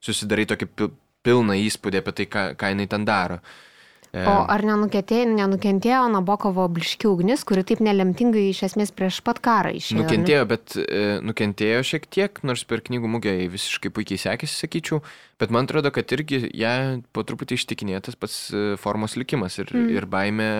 [0.00, 0.90] susidarai tokį pil,
[1.22, 3.38] pilną įspūdį apie tai, ką, ką jinai ten daro.
[3.38, 3.71] E,
[4.12, 9.72] O ar nenukentėjo, nenukentėjo Nabokovo bliški ugnis, kuri taip nelemtingai iš esmės prieš pat karą
[9.78, 9.96] išėjo?
[9.96, 10.04] ar ne?
[10.04, 15.00] Nukentėjo, bet e, nukentėjo šiek tiek, nors per knygų mugę visiškai puikiai sekėsi, sakyčiau,
[15.40, 16.74] bet man atrodo, kad irgi ją
[17.16, 19.88] po truputį ištikinėjo tas pats e, formos likimas ir, mm.
[19.96, 20.50] ir baime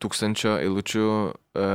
[0.00, 1.68] tūkstančio eilučių e,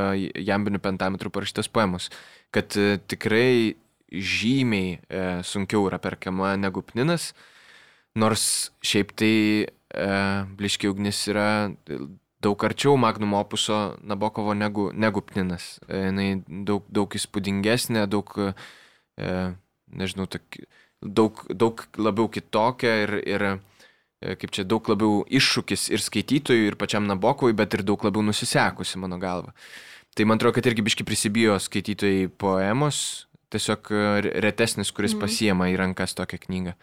[0.50, 2.10] jambinių pentametrų parašytos poemos,
[2.50, 3.78] kad e, tikrai
[4.10, 7.36] žymiai e, sunkiau yra perkama negu pninas,
[8.18, 9.34] nors šiaip tai
[9.94, 10.08] e,
[10.58, 11.50] bliški ugnis yra
[12.42, 15.78] daug arčiau Magnum opuso Nabokovo negu, negu Pninas.
[15.88, 18.34] E, jinai daug, daug įspūdingesnė, daug,
[19.18, 19.34] e,
[20.02, 20.60] nežinau, tok,
[21.02, 23.54] daug, daug labiau kitokia ir, ir e,
[24.38, 29.02] kaip čia, daug labiau iššūkis ir skaitytojui, ir pačiam Nabokovui, bet ir daug labiau nusisekusi,
[29.02, 29.56] mano galva.
[30.18, 33.90] Tai man atrodo, kad irgi biški prisibijo skaitytojai poemos, tiesiog
[34.44, 35.22] retesnis, kuris mm.
[35.22, 36.74] pasiema į rankas tokią knygą.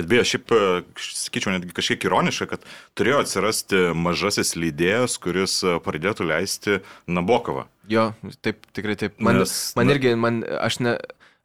[0.00, 2.62] Bet beje, šiaip, e, sakyčiau, netgi kažkiek ironiška, kad
[2.96, 7.66] turėjo atsirasti mažasis leidėjas, kuris e, pradėtų leisti Nabokovą.
[7.92, 9.18] Jo, taip, tikrai taip.
[9.20, 10.96] Man, Nes, man irgi, man, aš, ne,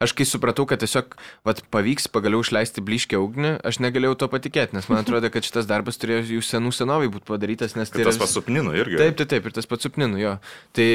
[0.05, 1.15] aš kai supratau, kad tiesiog
[1.47, 5.67] vat, pavyks pagaliau išleisti bliškę ugnį, aš negalėjau to patikėti, nes man atrodo, kad šitas
[5.69, 8.13] darbas turėjo jau senų senovai būti padarytas, nes tai yra...
[8.13, 8.99] tas pasupninu irgi.
[9.01, 10.35] Taip, taip, taip, ir tas pats supninu, jo.
[10.77, 10.89] Tai,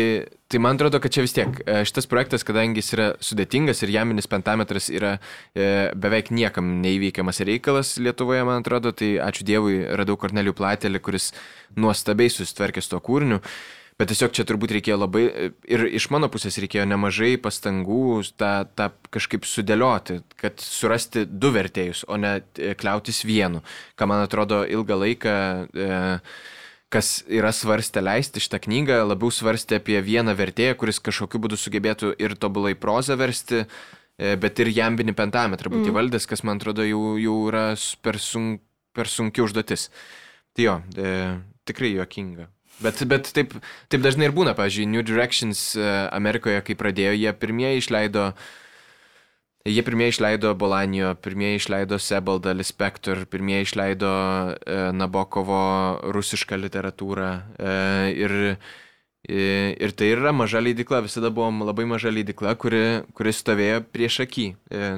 [0.51, 3.95] tai man atrodo, kad čia vis tiek e, šitas projektas, kadangi jis yra sudėtingas ir
[3.95, 10.19] jaminis pentametras yra e, beveik niekam neįveikiamas reikalas Lietuvoje, man atrodo, tai ačiū Dievui radau
[10.21, 11.33] Kornelių Platelį, kuris
[11.79, 13.43] nuostabiai susitvarkė su to kūriniu.
[14.01, 15.23] Bet tiesiog čia turbūt reikėjo labai,
[15.69, 22.07] ir iš mano pusės reikėjo nemažai pastangų tą, tą kažkaip sudėlioti, kad surasti du vertėjus,
[22.09, 23.61] o ne e, kliautis vienu,
[24.01, 25.35] ką man atrodo ilgą laiką
[25.69, 25.99] e,
[26.91, 32.15] kas yra svarstę leisti šitą knygą, labiau svarstė apie vieną vertėją, kuris kažkokiu būdu sugebėtų
[32.19, 35.99] ir tobulai prozą versti, e, bet ir jambinį pentametrą būti mm.
[35.99, 37.67] valdęs, kas man atrodo jau, jau yra
[38.03, 38.57] per, sun,
[38.97, 39.91] per sunki užduotis.
[40.57, 41.13] Tai jo, e,
[41.69, 42.49] tikrai juokinga.
[42.81, 43.53] Bet, bet taip,
[43.93, 45.85] taip dažnai ir būna, pavyzdžiui, New Directions e,
[46.17, 48.31] Amerikoje, kai pradėjo, jie pirmieji išleido
[49.69, 57.29] Jie pirmieji išleido Bolanijo, pirmieji išleido Sebaldą, Lispektor, pirmieji išleido e, Nabokovo rusišką literatūrą.
[57.61, 57.75] E,
[58.25, 58.35] ir,
[59.29, 59.43] e,
[59.77, 64.47] ir tai yra maža leidikla, visada buvo labai maža leidikla, kuri, kuri stovėjo prieš akį.
[64.73, 64.89] E,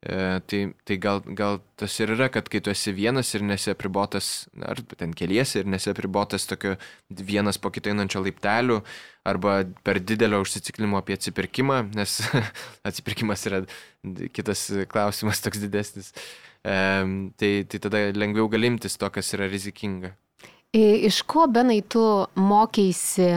[0.00, 4.46] tai tai gal, gal tas ir yra, kad kai tu esi vienas ir nesi apribotas,
[4.62, 6.76] ar ten keliesi ir nesi apribotas tokio
[7.10, 8.78] vienas po kito einančio laiptelių,
[9.26, 12.20] arba per didelio užsiciklinimo apie atsipirkimą, nes
[12.88, 13.64] atsipirkimas yra
[14.32, 16.12] kitas klausimas toks didesnis.
[16.62, 20.12] Um, tai, tai tada lengviau galimtis to, kas yra rizikinga.
[20.74, 22.02] Iš ko, Benai, tu
[22.36, 23.36] mokėsi e,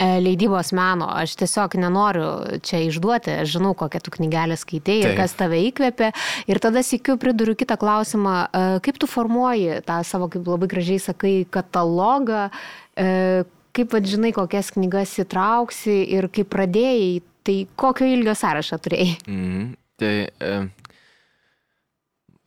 [0.00, 1.08] leidybos meno?
[1.08, 6.10] Aš tiesiog nenoriu čia išduoti, aš žinau, kokią tu knygelę skaitai ir kas tave įkvėpė.
[6.50, 11.00] Ir tada sėkiu priduriu kitą klausimą, e, kaip tu formuoji tą savo, kaip labai gražiai
[11.02, 12.50] sakai, katalogą,
[12.96, 19.18] e, kaip vad žinai, kokias knygas įtrauksi ir kaip pradėjai, tai kokio ilgio sąrašą turėjai?
[19.28, 19.74] Mhm.
[19.94, 20.54] Tai e,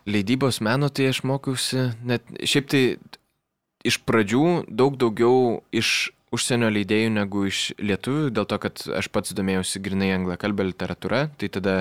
[0.07, 2.83] leidybos meno tai aš mokiausi, net šiaip tai
[3.87, 9.33] iš pradžių daug daugiau iš užsienio leidėjų negu iš lietuvių, dėl to, kad aš pats
[9.37, 11.75] domėjausi grinai anglakalbę literatūrą, tai tada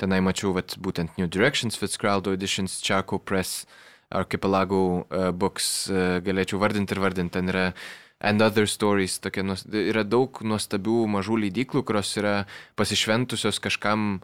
[0.00, 3.66] tenai mačiau vat, būtent New Directions, Fitzcarraldo Editions, Chaco Press,
[4.12, 7.70] Archipelago uh, Books, uh, galėčiau vardinti ir vardinti, ten yra
[8.22, 9.42] And Other Stories, tokia,
[9.74, 12.44] yra daug nuostabių mažų leidyklų, kurios yra
[12.78, 14.20] pasišventusios kažkam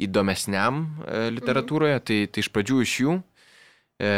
[0.00, 3.16] įdomesniam e, literatūroje, tai, tai iš pradžių iš jų,
[4.06, 4.12] e,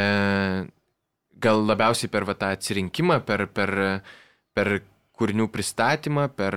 [1.42, 3.72] gal labiausiai per va, tą atsirinkimą, per, per,
[4.52, 4.74] per
[5.18, 6.56] kūrinių pristatymą, per,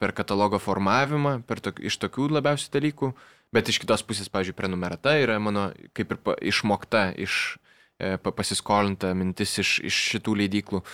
[0.00, 3.12] per katalogo formavimą, per tok, iš tokių labiausiai dalykų,
[3.54, 7.56] bet iš kitos pusės, pavyzdžiui, prenumerata yra mano kaip ir pa, išmokta, iš,
[7.98, 10.84] e, pa- pasiskolinta mintis iš, iš šitų leidyklų.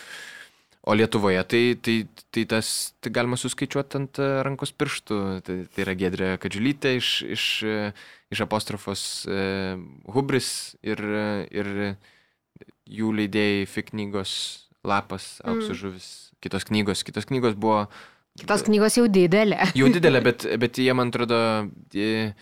[0.87, 1.97] O Lietuvoje tai, tai,
[2.31, 2.69] tai tas
[3.03, 5.17] tai galima suskaičiuoti ant e, rankos pirštų.
[5.43, 7.79] Tai, tai yra Gedrė Kadžiulytė iš, iš, e,
[8.31, 9.41] iš apostrofos e,
[10.15, 11.73] Hubris ir, e, ir
[12.87, 14.37] jų leidėjai Fi knygos
[14.87, 16.07] Lapas, Auksų Mm.
[16.45, 17.05] Kitos knygos.
[17.07, 17.87] Kitos knygos buvo
[18.37, 19.71] Kitos knygos jau didelė.
[19.81, 21.39] jau didelė, bet, bet jie, man atrodo,
[21.97, 22.35] jie,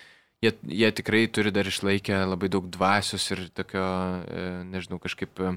[0.42, 3.84] jie, jie tikrai turi dar išlaikę labai daug dvasios ir tokio,
[4.26, 5.54] e, nežinau, kažkaip e,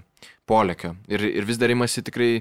[0.50, 0.94] polėkio.
[1.10, 2.32] Ir, ir vis dar imasi tikrai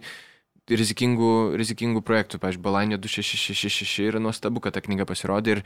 [0.68, 2.42] rizikingų, rizikingų projektų.
[2.42, 5.64] Pavyzdžiui, Balanio 2666 yra nuostabu, kad ta knyga pasirodė ir,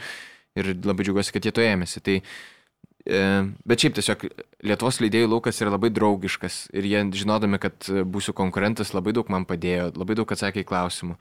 [0.60, 2.04] ir labai džiaugiuosi, kad jie to ėmėsi.
[2.06, 2.59] Tai, e,
[3.04, 4.26] bet šiaip tiesiog
[4.66, 9.46] Lietuvos leidėjų laukas yra labai draugiškas ir jie, žinodami, kad būsiu konkurentas, labai daug man
[9.48, 11.16] padėjo, labai daug atsakė į klausimų.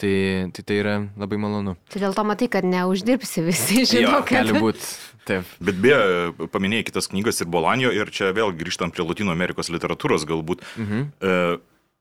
[0.00, 0.12] Tai,
[0.56, 1.76] tai tai yra labai malonu.
[1.92, 4.46] Tai dėl to matai, kad neuždirbsi visi, žinau, kad...
[4.48, 4.86] Gali būti.
[5.28, 5.48] Taip.
[5.60, 10.24] Bet beje, paminėjai kitas knygas ir Bolanio, ir čia vėl grįžtant prie Latino Amerikos literatūros
[10.30, 10.64] galbūt.
[10.80, 11.10] Mhm.
[11.20, 11.58] E,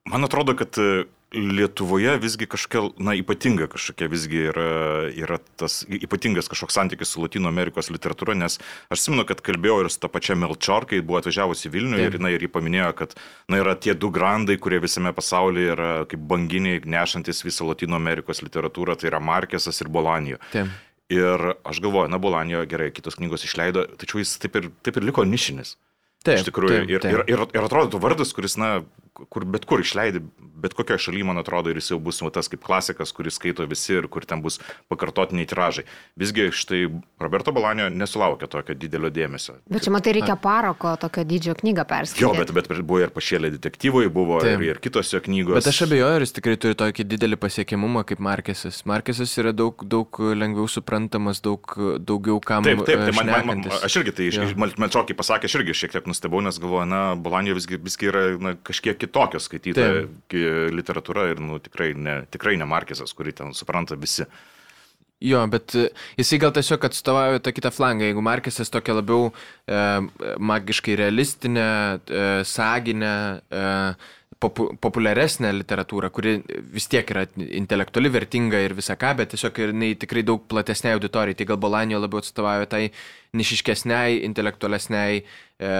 [0.09, 4.69] Man atrodo, kad e, Lietuvoje visgi kažkokia, na, ypatinga kažkokia visgi yra,
[5.13, 8.57] yra tas ypatingas kažkoks santykis su Latino Amerikos literatūra, nes
[8.89, 12.17] aš simenu, kad kalbėjau ir su ta pačia Melchor, kai buvo atvažiavusi į Vilnių Taip.
[12.17, 13.13] ir, na, ir jį paminėjo, kad,
[13.45, 18.41] na, yra tie du grandai, kurie visame pasaulyje yra kaip banginiai, nešantis visą Latino Amerikos
[18.41, 20.41] literatūrą, tai yra Markesas ir Bolanijo.
[20.49, 20.73] Taip.
[21.13, 25.05] Ir aš galvoju, na, Bolanijo gerai, kitos knygos išleido, tačiau jis taip ir, taip ir
[25.11, 25.75] liko nišinis.
[26.19, 26.41] Taip.
[26.41, 27.13] Iš tikrųjų, taip, ir, taip.
[27.15, 28.81] ir, ir, ir atrodo vardas, kuris, na,
[29.31, 30.21] kur bet kur išleidai,
[30.59, 33.95] bet kokioje šalyje, man atrodo, ir jis jau bus tas kaip klasikas, kuris skaito visi
[33.95, 34.59] ir kur ten bus
[34.91, 35.85] pakartotiniai tiražai.
[36.19, 36.81] Visgi štai
[37.21, 39.57] Roberto Balanio nesulaukė tokio didelio dėmesio.
[39.71, 42.25] Bet čia matai, reikia paroko tokio dydžio knygą perskaityti.
[42.25, 44.59] Jo, bet, bet buvo ir pašėlė detektyvai, buvo Taip.
[44.59, 45.55] ir, ir kitos jo knygos.
[45.61, 48.81] Bet aš abejoju, ar jis tikrai turi tokį didelį pasiekimumą kaip Markesas.
[48.89, 51.63] Markesas yra daug, daug lengviau suprantamas, daug
[52.03, 52.67] daugiau kam.
[52.67, 54.45] Taip, taip, tai e, man, man, man, aš irgi tai Jo.
[54.79, 58.55] Melčokį pasakė, aš irgi šiek tiek nustebau, nes galvoju, na, Balanio visgi, visgi yra na,
[58.69, 60.37] kažkiek kitokio skaityta Taip.
[60.75, 64.27] literatūra ir, nu, tikrai ne, tikrai ne Markesas, kurį ten supranta visi.
[65.19, 65.89] Jo, bet e,
[66.19, 68.07] jisai gal tiesiog atstovauja tą kitą flangą.
[68.07, 69.81] Jeigu Markesas tokia labiau e,
[70.39, 71.65] magiškai realistinė,
[72.07, 73.15] e, saginė,
[73.51, 73.65] e,
[74.39, 76.37] popu, populiaresnė literatūra, kuri
[76.73, 80.95] vis tiek yra intelektuali, vertinga ir visą ką, bet tiesiog ir jinai tikrai daug platesnei
[80.97, 81.37] auditorijai.
[81.39, 82.83] Tai gal Balanio labiau atstovauja tai
[83.39, 85.23] nišiškesniai, intelektualesniai.
[85.59, 85.71] E,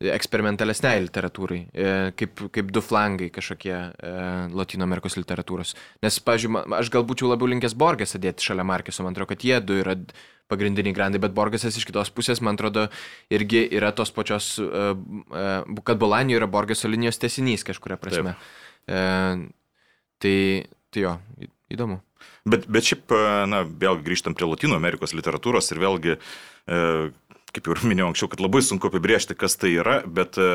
[0.00, 4.12] eksperimentalesniai literatūrai, e, kaip, kaip du flangai kažkokie e,
[4.56, 5.74] Latino Amerikos literatūros.
[6.04, 9.60] Nes, pažiūrėjau, aš gal būčiau labiau linkęs Borgesą dėti šalia Markeso, man atrodo, kad jie
[9.60, 9.98] du yra
[10.50, 12.88] pagrindiniai grandai, bet Borgesas iš kitos pusės, man atrodo,
[13.32, 15.52] irgi yra tos pačios, e,
[15.84, 18.38] kad Bolanio yra Borgeso linijos tesinys kažkuria prasme.
[18.88, 19.02] E,
[20.24, 20.36] tai,
[20.88, 21.16] tai jo,
[21.76, 22.00] įdomu.
[22.48, 23.12] Bet, bet šiaip,
[23.52, 26.16] na, vėlgi grįžtam prie Latino Amerikos literatūros ir vėlgi,
[27.54, 30.50] kaip jau ir minėjau anksčiau, kad labai sunku apibriežti, kas tai yra, bet e,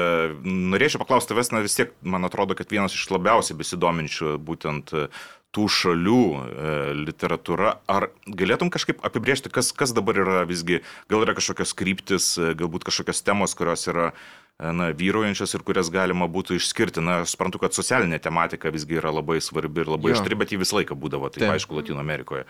[0.46, 5.10] norėčiau paklausti tavęs, na vis tiek, man atrodo, kad vienas iš labiausiai besidominčių būtent e,
[5.56, 6.72] tų šalių e,
[7.06, 10.82] literatūra, ar galėtum kažkaip apibriežti, kas, kas dabar yra visgi,
[11.12, 14.12] gal yra kažkokios kryptis, e, galbūt kažkokios temos, kurios yra
[14.60, 17.04] na, vyraujančios ir kurias galima būtų išskirti.
[17.04, 20.60] Na, aš suprantu, kad socialinė tematika visgi yra labai svarbi ir labai aštri, bet ji
[20.62, 21.56] visą laiką būdavo, tai Taip.
[21.56, 22.46] aišku, Latino Amerikoje.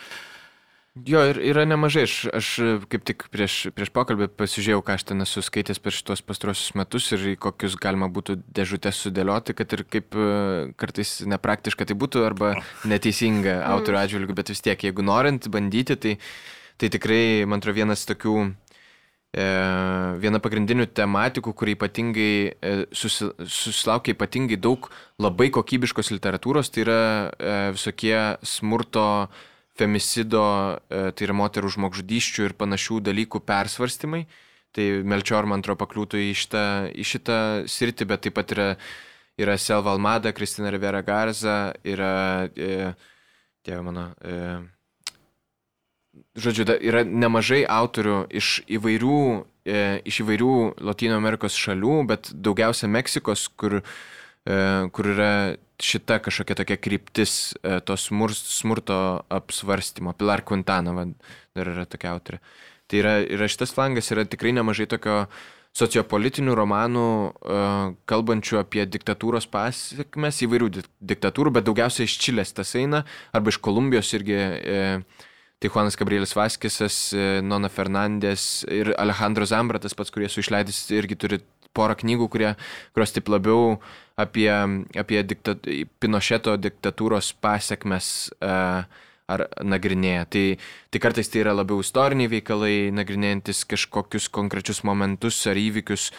[0.96, 2.06] Jo, ir yra nemažai.
[2.08, 2.50] Aš, aš
[2.88, 7.10] kaip tik prieš, prieš pokalbį pasižiūrėjau, ką aš ten esu skaitęs per šitos pastrosius metus
[7.12, 10.28] ir kokius galima būtų dėžutės sudėlioti, kad ir kaip e,
[10.80, 12.54] kartais nepraktiška tai būtų arba
[12.88, 16.14] neteisinga autorių atžvilgių, bet vis tiek, jeigu norint bandyti, tai,
[16.80, 18.36] tai tikrai, man atrodo, vienas tokių
[19.36, 19.48] e,
[20.24, 24.88] viena pagrindinių tematikų, kuri ypatingai e, susi, susilaukia ypatingai daug
[25.20, 27.02] labai kokybiškos literatūros, tai yra
[27.36, 28.16] e, visokie
[28.48, 29.10] smurto,
[29.76, 30.44] femicido,
[30.90, 34.26] e, tai yra moterų žmogžudyščių ir panašių dalykų persvarstymai.
[34.76, 37.40] Tai Melčior, man atrodo, pakliūtų į šitą, į šitą
[37.72, 38.70] sritį, bet taip pat yra,
[39.40, 42.92] yra Selva Almada, Kristina Rivera Garza, yra, e,
[43.64, 44.36] tėve mano, e,
[46.36, 49.22] žodžiu, da, yra nemažai autorių iš įvairių,
[49.64, 49.80] e,
[50.12, 50.52] iš įvairių
[50.84, 53.80] Latino Amerikos šalių, bet daugiausia Meksikos, kur,
[54.46, 55.32] kur yra
[55.82, 58.98] šita kažkokia tokia kryptis e, to smur, smurto
[59.30, 60.16] apsvarstymo.
[60.18, 61.06] Pilar Quintana, va,
[61.56, 62.40] dar yra tokia autorė.
[62.88, 65.26] Tai yra, yra šitas flangas, yra tikrai nemažai tokio
[65.76, 67.72] sociopolitinių romanų, uh,
[68.08, 73.02] kalbančių apie diktatūros pasiekmes, įvairių di diktatūrų, bet daugiausiai iš Čilės tas eina,
[73.36, 74.38] arba iš Kolumbijos irgi.
[74.40, 75.26] Uh,
[75.56, 76.96] Tai Juanas Gabrielis Vaskisas,
[77.42, 81.40] Nona Fernandės ir Alejandro Zambra, tas pats, kurie su išleidys, irgi turi
[81.76, 82.54] porą knygų, kurie,
[82.96, 83.80] kurios taip labiau
[84.20, 84.50] apie,
[84.96, 85.68] apie diktat,
[86.00, 88.86] Pinošeto diktatūros pasiekmes uh,
[89.32, 90.26] ar nagrinėja.
[90.30, 90.46] Tai,
[90.94, 96.12] tai kartais tai yra labiau istoriniai veikalai, nagrinėjantis kažkokius konkrečius momentus ar įvykius,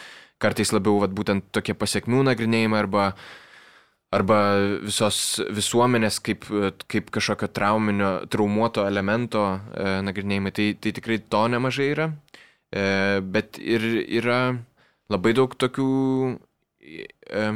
[0.43, 3.11] kartais labiau vat, būtent tokie pasiekmių nagrinėjimai arba
[4.15, 4.37] arba
[4.85, 6.45] visos visuomenės kaip,
[6.87, 12.05] kaip kažkokio trauminio, traumuoto elemento e, nagrinėjimai, tai, tai tikrai to nemažai yra,
[12.71, 12.85] e,
[13.19, 13.83] bet ir
[14.21, 14.39] yra
[15.11, 15.89] labai daug tokių
[16.83, 17.47] e,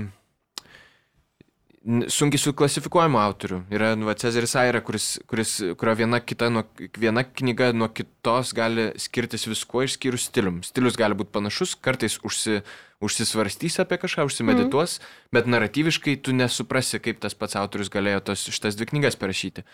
[2.14, 3.60] sunkiai suklasifikuojamų autorių.
[3.74, 6.64] Yra nu, Cezaris Aira, kuris, kuris, kurio viena, kita, nuo,
[7.02, 10.62] viena knyga nuo kitos gali skirtis viskuo išskyrus stilium.
[10.66, 12.60] Stilius gali būti panašus, kartais užsi,
[13.02, 15.32] užsisvarstys apie kažką, užsimedituos, mm.
[15.34, 19.66] bet naratyviškai tu nesuprasi, kaip tas pats autorius galėjo tos, šitas dvi knygas parašyti.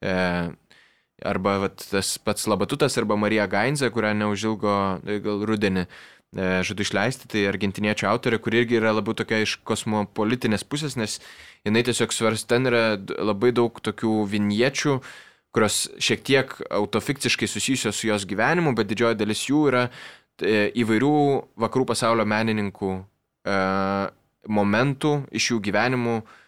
[0.00, 0.14] E,
[1.28, 7.26] arba vat, tas pats Labatutas, arba Marija Gainze, kurią neužilgo gal rudenį E, žadu išleisti,
[7.30, 11.18] tai argentiniečių autorė, kuri irgi yra labiau tokia iš kosmopolitinės pusės, nes
[11.66, 15.00] jinai tiesiog svars, ten yra labai daug tokių viniečių,
[15.50, 21.14] kurios šiek tiek autofikciškai susijusios su jos gyvenimu, bet didžioji dalis jų yra e, įvairių
[21.58, 23.56] vakarų pasaulio menininkų e,
[24.46, 26.39] momentų iš jų gyvenimų e,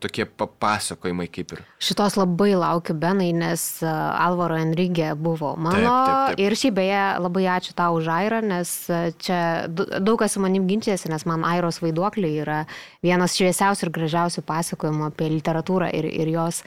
[0.00, 1.62] tokie papasakojimai kaip ir.
[1.82, 5.78] Šitos labai laukiu Benai, nes e, Alvaro Enrigė buvo mano.
[5.78, 6.42] Taip, taip, taip.
[6.44, 9.40] Ir šiaip beje, labai ačiū tau už Airą, nes e, čia
[9.70, 12.60] daug kas su manim ginčiasi, nes man Airos vaiduokliai yra
[13.04, 16.62] vienas šviesiausių ir gražiausių pasakojimų apie literatūrą ir, ir, jos,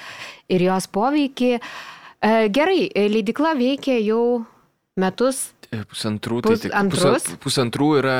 [0.50, 1.54] ir jos poveikį.
[1.60, 4.44] E, gerai, leidikla veikia jau
[5.00, 5.50] metus.
[5.70, 8.15] Pusantrų, tai tik, pusa, pusantrų yra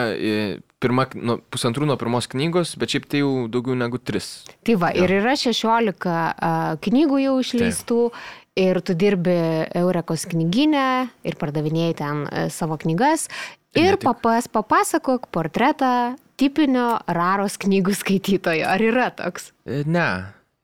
[0.82, 4.44] pirma, nu, pusantrų nuo pirmos knygos, bet šiaip tai jau daugiau negu tris.
[4.68, 5.08] Tai va, jo.
[5.08, 8.04] ir yra 16 uh, knygų jau išleistų.
[8.14, 8.38] Taip.
[8.60, 9.34] Ir tu dirbi
[9.78, 13.30] Eurekos knyginę ir pardavinėjai ten savo knygas.
[13.78, 18.66] Ir papas, papasakok portretą tipinio raros knygų skaitytojo.
[18.70, 19.52] Ar yra toks?
[19.68, 20.08] E, ne,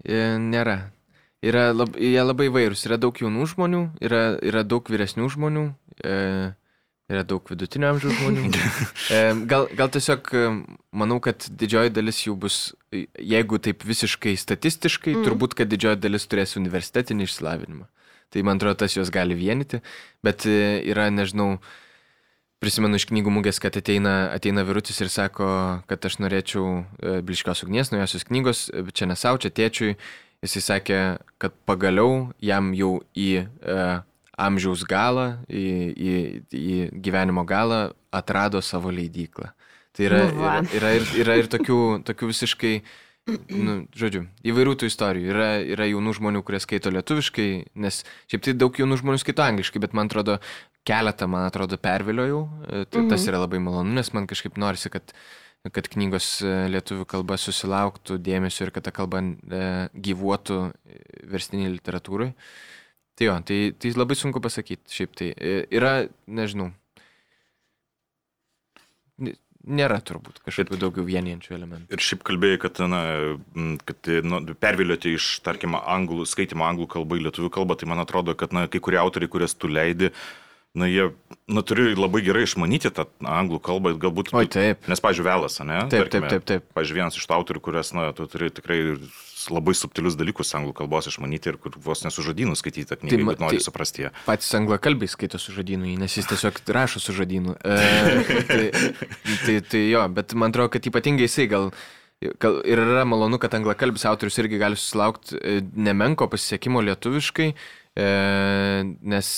[0.01, 0.79] e, nėra.
[1.45, 2.85] Yra lab, jie labai vairūs.
[2.87, 5.65] Yra daug jaunų žmonių, yra, yra daug vyresnių žmonių.
[6.01, 6.15] E,
[7.05, 8.47] Yra daug vidutinio amžiaus žmonių.
[9.51, 10.31] gal, gal tiesiog
[10.89, 12.55] manau, kad didžioji dalis jų bus,
[12.91, 15.27] jeigu taip visiškai statistiškai, mm.
[15.27, 17.85] turbūt, kad didžioji dalis turės universitetinį išsilavinimą.
[18.33, 19.83] Tai man atrodo, tas juos gali vienyti,
[20.25, 21.59] bet e, yra, nežinau,
[22.63, 25.47] prisimenu iš knygų mugės, kad ateina, ateina virutis ir sako,
[25.85, 28.65] kad aš norėčiau e, Bliškios ugnies, naujosios knygos,
[28.97, 29.93] čia ne savo, čia tėčiui.
[30.43, 30.99] Jisai sakė,
[31.41, 34.01] kad pagaliau jam jau į uh,
[34.37, 35.65] amžiaus galą, į,
[35.95, 36.13] į,
[36.51, 39.51] į gyvenimo galą atrado savo leidyklą.
[39.95, 42.73] Tai yra, nu yra, yra, ir, yra ir tokių, tokių visiškai,
[43.55, 45.29] nu, žodžiu, įvairių tų istorijų.
[45.31, 47.47] Yra, yra jaunų žmonių, kurie skaito lietuviškai,
[47.79, 50.41] nes šiaip tai daug jaunų žmonių skaito angliškai, bet man atrodo,
[50.85, 52.43] keletą, man atrodo, perviliojau.
[52.43, 53.31] E, tai tas mhm.
[53.31, 55.15] yra labai malonu, nes man kažkaip norisi, kad
[55.73, 59.61] kad knygos e, lietuvių kalba susilauktų dėmesio ir kad ta kalba e,
[59.97, 60.59] gyvuotų
[61.31, 62.33] verstiniai literatūrai.
[63.15, 64.91] Tai jo, tai, tai labai sunku pasakyti.
[64.91, 65.93] Šiaip tai e, yra,
[66.27, 66.73] nežinau,
[69.65, 71.89] nėra turbūt kažkokių daugiau vienijančių elementų.
[71.93, 73.01] Ir šiaip kalbėjai, kad, na,
[73.87, 78.35] kad nu, pervilioti iš, tarkim, anglų, skaitimo anglų kalbą į lietuvių kalbą, tai man atrodo,
[78.37, 80.11] kad na, kai kurie autoriai, kurias tu leidi,
[80.77, 81.09] na, jie,
[81.49, 84.33] na, turi labai gerai išmanyti tą anglų kalbą, galbūt.
[84.35, 84.85] O, taip.
[84.91, 85.81] Nes, pažiūrėjau, Velas, ne?
[85.87, 86.65] Taip, Tarkime, taip, taip.
[86.67, 86.75] taip.
[86.77, 88.81] Pažiūrėjau, vienas iš autorių, kurias, na, tu turi tikrai
[89.53, 93.43] labai subtilius dalykus anglų kalbos išmanyti ir kur vos nesužadynų skaityti tą knygą, tai, bet
[93.43, 94.13] nori tai suprasti ją.
[94.29, 97.57] Patys anglakalbiai skaito sužadynų, nes jis tiesiog rašo sužadynų.
[97.59, 97.75] E,
[98.49, 98.63] tai,
[99.45, 101.71] tai, tai jo, bet man atrodo, kad ypatingai jisai gal
[102.23, 108.05] Ir yra malonu, kad anglakalbis autorius irgi gali susilaukti e, nemenko pasisekimo lietuviškai, e,
[109.11, 109.31] nes,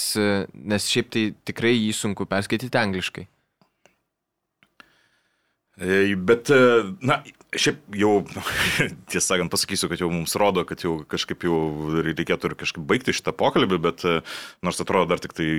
[0.53, 3.25] nes šiaip tai tikrai jį sunku perskaityti angliškai.
[5.77, 5.99] E,
[6.29, 6.53] bet,
[7.01, 7.19] na,
[7.55, 8.11] Šiaip jau,
[9.11, 11.57] tiesą sakant, pasakysiu, kad jau mums rodo, kad jau kažkaip jau
[12.03, 14.17] reikėtų ir kažkaip baigti šitą pokalbį, bet e,
[14.67, 15.51] nors atrodo dar tik tai...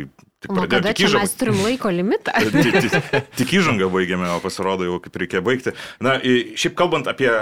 [0.45, 0.93] Tik nu, pradėjome.
[0.93, 1.23] Tik įžangą.
[1.25, 2.35] Mes turim laiko limitą.
[2.55, 2.99] tik,
[3.41, 5.73] tik, įžangą baigėme, o pasirodo jau kaip reikia baigti.
[6.05, 7.33] Na, šiaip kalbant apie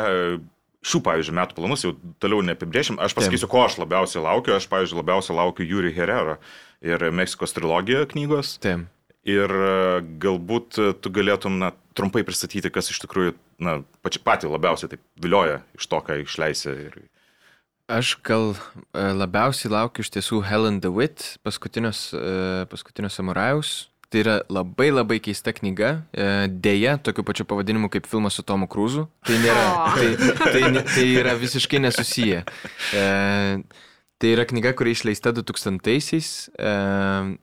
[0.87, 3.01] šių, pavyzdžiui, metų planus jau toliau neapibrėšim.
[3.03, 4.55] Aš pasakysiu, ko aš labiausiai laukiu.
[4.57, 6.39] Aš, pavyzdžiui, labiausiai laukiu Jūri Herrera
[6.85, 8.57] ir Meksikos trilogija knygos.
[8.63, 8.87] Taip.
[9.27, 9.71] Ir e,
[10.23, 15.03] galbūt e, tu galėtum na, trumpai pristatyti, kas iš tikrųjų na, pači, patį labiausiai taip
[15.23, 16.77] vilioja iš to, ką išleisi.
[16.87, 17.01] Ir...
[17.93, 22.09] Aš gal e, labiausiai laukiu iš tiesų Helen DeWitt, paskutinios,
[22.73, 23.87] paskutinio samurajaus.
[24.07, 25.89] Tai yra labai labai keista knyga,
[26.63, 29.09] dėja, tokiu pačiu pavadinimu kaip filmas su Tomu Cruzu.
[29.27, 29.65] Tai, nėra,
[29.97, 32.45] tai, tai, tai yra visiškai nesusiję.
[34.17, 36.71] Tai yra knyga, kuri išleista 2000-aisiais e,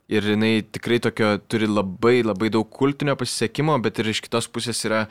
[0.09, 4.81] ir jinai tikrai tokio turi labai labai daug kultinio pasisekimo, bet ir iš kitos pusės
[4.89, 5.05] yra,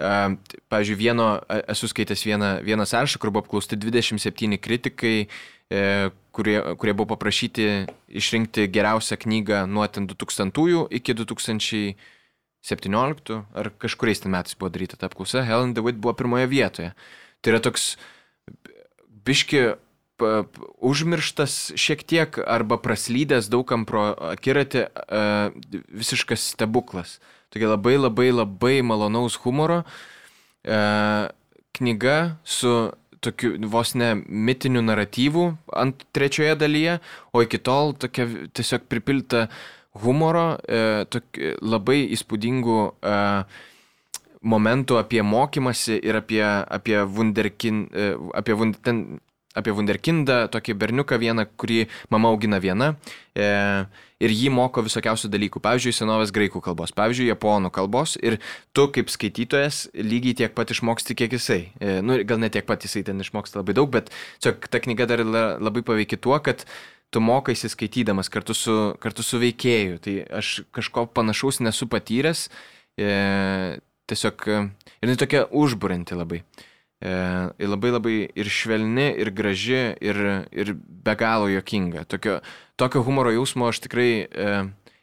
[0.00, 0.40] e,
[0.72, 1.44] pavyzdžiui, vieno,
[1.74, 5.28] esu skaitęs vieną, vieną sąrašą, kur buvo apklausti 27 kritikai,
[5.68, 14.32] e, kurie, kurie buvo paprašyti išrinkti geriausią knygą nuo 2000 iki 2017 ar kažkuriais ten
[14.32, 15.44] metais buvo daryta ta apklausa.
[15.44, 16.96] Helen DeWitt buvo pirmoje vietoje.
[17.44, 18.00] Tai yra toks
[19.28, 19.83] biški
[20.78, 25.22] užmirštas šiek tiek arba praslydęs daugam pro akiratį e,
[25.90, 27.18] visiškas stebuklas.
[27.50, 29.82] Tokia labai labai labai malonaus humoro
[30.62, 30.78] e,
[31.74, 32.92] knyga su
[33.24, 36.98] tokiu vos ne mitiniu naratyvu ant trečioje dalyje,
[37.32, 39.48] o iki tol tokia tiesiog pripilta
[40.04, 43.18] humoro, e, tok, labai įspūdingų e,
[44.44, 49.04] momentų apie mokymasi ir apie, apie wunderkin, e, apie wund, ten
[49.54, 52.94] apie Wunderkindą, tokį berniuką vieną, kurį mama augina viena.
[53.34, 53.46] E,
[54.24, 55.62] ir jį moko visokiausių dalykų.
[55.64, 58.16] Pavyzdžiui, senovės graikų kalbos, pavyzdžiui, japonų kalbos.
[58.22, 58.38] Ir
[58.76, 61.60] tu kaip skaitytojas lygiai tiek pat išmoksti, kiek jisai.
[61.78, 64.10] E, nu, gal ne tiek pat jisai ten išmoksta labai daug, bet
[64.42, 66.66] čia ta knyga dar labai paveikia tuo, kad
[67.14, 70.02] tu mokaisi skaitydamas kartu su, kartu su veikėju.
[70.02, 72.48] Tai aš kažko panašaus nesu patyręs.
[72.98, 73.10] E,
[74.10, 76.42] tiesiog, ir jinai tokia užburinti labai.
[77.04, 80.20] E, labai labai ir švelni, ir graži, ir,
[80.56, 82.06] ir be galo jokinga.
[82.08, 82.38] Tokio,
[82.80, 84.54] tokio humoro jausmo aš tikrai, e,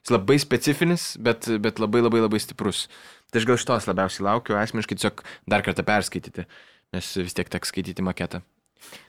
[0.02, 2.88] jis labai specifinis, bet, bet labai labai labai stiprus.
[3.30, 5.22] Tai aš gal šitos labiausiai laukiu, asmeniškai tiesiog
[5.54, 6.48] dar kartą perskaityti,
[6.98, 8.42] nes vis tiek teks skaityti maketą.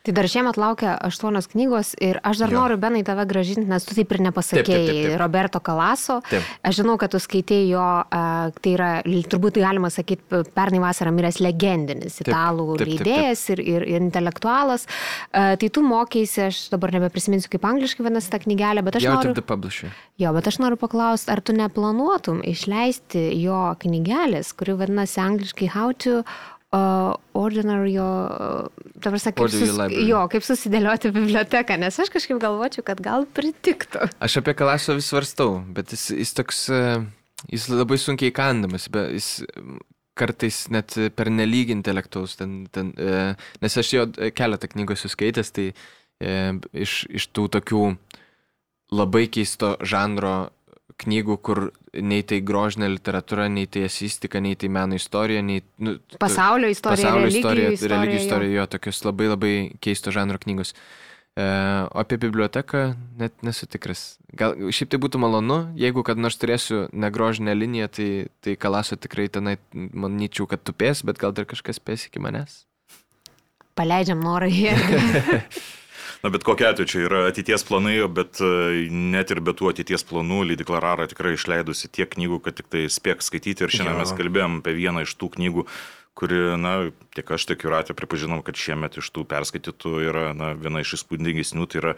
[0.02, 2.58] Tai dar šiemet laukia aštuonios knygos ir aš dar jo.
[2.58, 5.18] noriu Benai tave gražinti, nes tu taip ir nepasakėjai taip, taip, taip, taip.
[5.20, 6.16] Roberto Kalaso.
[6.26, 6.48] Taip.
[6.66, 8.88] Aš žinau, kad tu skaitėjai jo, tai yra,
[9.30, 13.70] turbūt galima sakyti, pernai vasarą miręs legendinis taip, italų taip, leidėjas taip, taip.
[13.72, 14.88] Ir, ir, intelektualas.
[15.30, 19.36] Tai tu mokėsi, aš dabar nebeprisiminsiu, kaip angliškai vadinasi ta knygelė, bet aš Jau noriu...
[20.18, 25.94] Jo, bet aš noriu paklausti, ar tu neplanuotum išleisti jo knygelės, kuri vadinasi angliškai How
[26.02, 26.24] to
[26.72, 28.66] uh, ordinary, uh,
[29.00, 34.08] ta prasme, kaip, sus, jo, kaip susidėlioti biblioteką, nes aš kažkaip galvočiau, kad gal pritiktų.
[34.22, 36.62] Aš apie Kalasą vis svarstau, bet jis, jis toks,
[37.52, 39.34] jis labai sunkiai kandamas, bet jis
[40.18, 42.92] kartais net per nelyg intelektualus, ten, ten,
[43.62, 44.06] nes aš jo
[44.36, 45.70] keletą knygų esu skaitęs, tai
[46.20, 47.86] iš, iš tų tokių
[48.92, 50.52] labai keisto žanro
[51.02, 51.60] knygų, kur
[51.92, 55.62] nei tai grožinė literatūra, nei tai esistika, nei tai meno istorija, nei...
[55.82, 60.40] Nu, pasaulio istorija, pasaulio religijų istorija, istorija, religijų istorija, jo, tokios labai labai keisto žanro
[60.42, 60.74] knygos.
[61.32, 61.44] E,
[61.88, 62.84] o apie biblioteką
[63.20, 64.04] net nesu tikras.
[64.36, 68.08] Gal šiaip tai būtų malonu, jeigu kad nors turėsiu negrožinę liniją, tai,
[68.44, 72.64] tai kalaso tikrai tenai manyčiau, kad tupės, bet gal dar kažkas spės iki manęs.
[73.76, 74.76] Paleidžiam norą jie.
[76.22, 80.04] Na, bet kokia atveju čia yra ateities planai, bet e, net ir be tų ateities
[80.06, 84.04] planų Lydikla Rara tikrai išleidusi tiek knygų, kad tik tai spėk skaityti ir šiandien jo.
[84.04, 85.66] mes kalbėjom apie vieną iš tų knygų
[86.14, 86.72] kuri, na,
[87.16, 91.66] tiek aš, tiek Juratė pripažinom, kad šiemet iš tų perskaitytų yra na, viena iš įspūdingesnių,
[91.70, 91.94] tai yra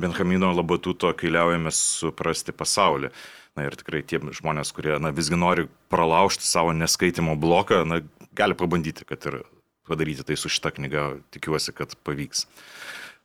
[0.00, 3.12] Benjamino Labatuto Kailiaujame suprasti pasaulį.
[3.58, 8.00] Na ir tikrai tie žmonės, kurie na, visgi nori pralaužti savo neskaitimo bloką, na,
[8.38, 9.42] gali pabandyti, kad ir
[9.88, 12.46] padaryti tai su šita knyga, tikiuosi, kad pavyks.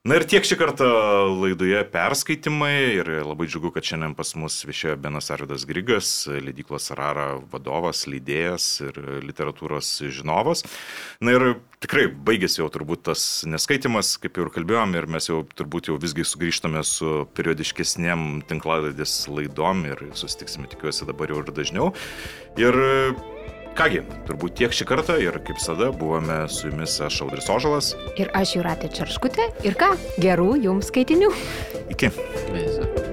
[0.03, 0.87] Na ir tiek šį kartą
[1.31, 7.37] laidoje perskaitimai ir labai džiugu, kad šiandien pas mus viešėjo Benas Arvidas Grigas, leidyklos Arara
[7.53, 10.65] vadovas, leidėjas ir literatūros žinovas.
[11.23, 11.45] Na ir
[11.79, 15.95] tikrai baigėsi jau turbūt tas neskaitimas, kaip jau ir kalbėjom, ir mes jau turbūt jau
[16.03, 21.93] visgi sugrįžtame su periodiškesnėm tinklaladės laidom ir susitiksime tikiuosi dabar jau ir dažniau.
[22.59, 22.83] Ir
[23.73, 27.93] Kągi, turbūt tiek šį kartą ir kaip visada buvome su jumis aš Audris Ožalas.
[28.21, 29.49] Ir aš Juratė Čarškutė.
[29.65, 31.33] Ir ką, gerų jums skaitinių.
[31.95, 32.13] Iki.
[32.53, 33.11] Vis.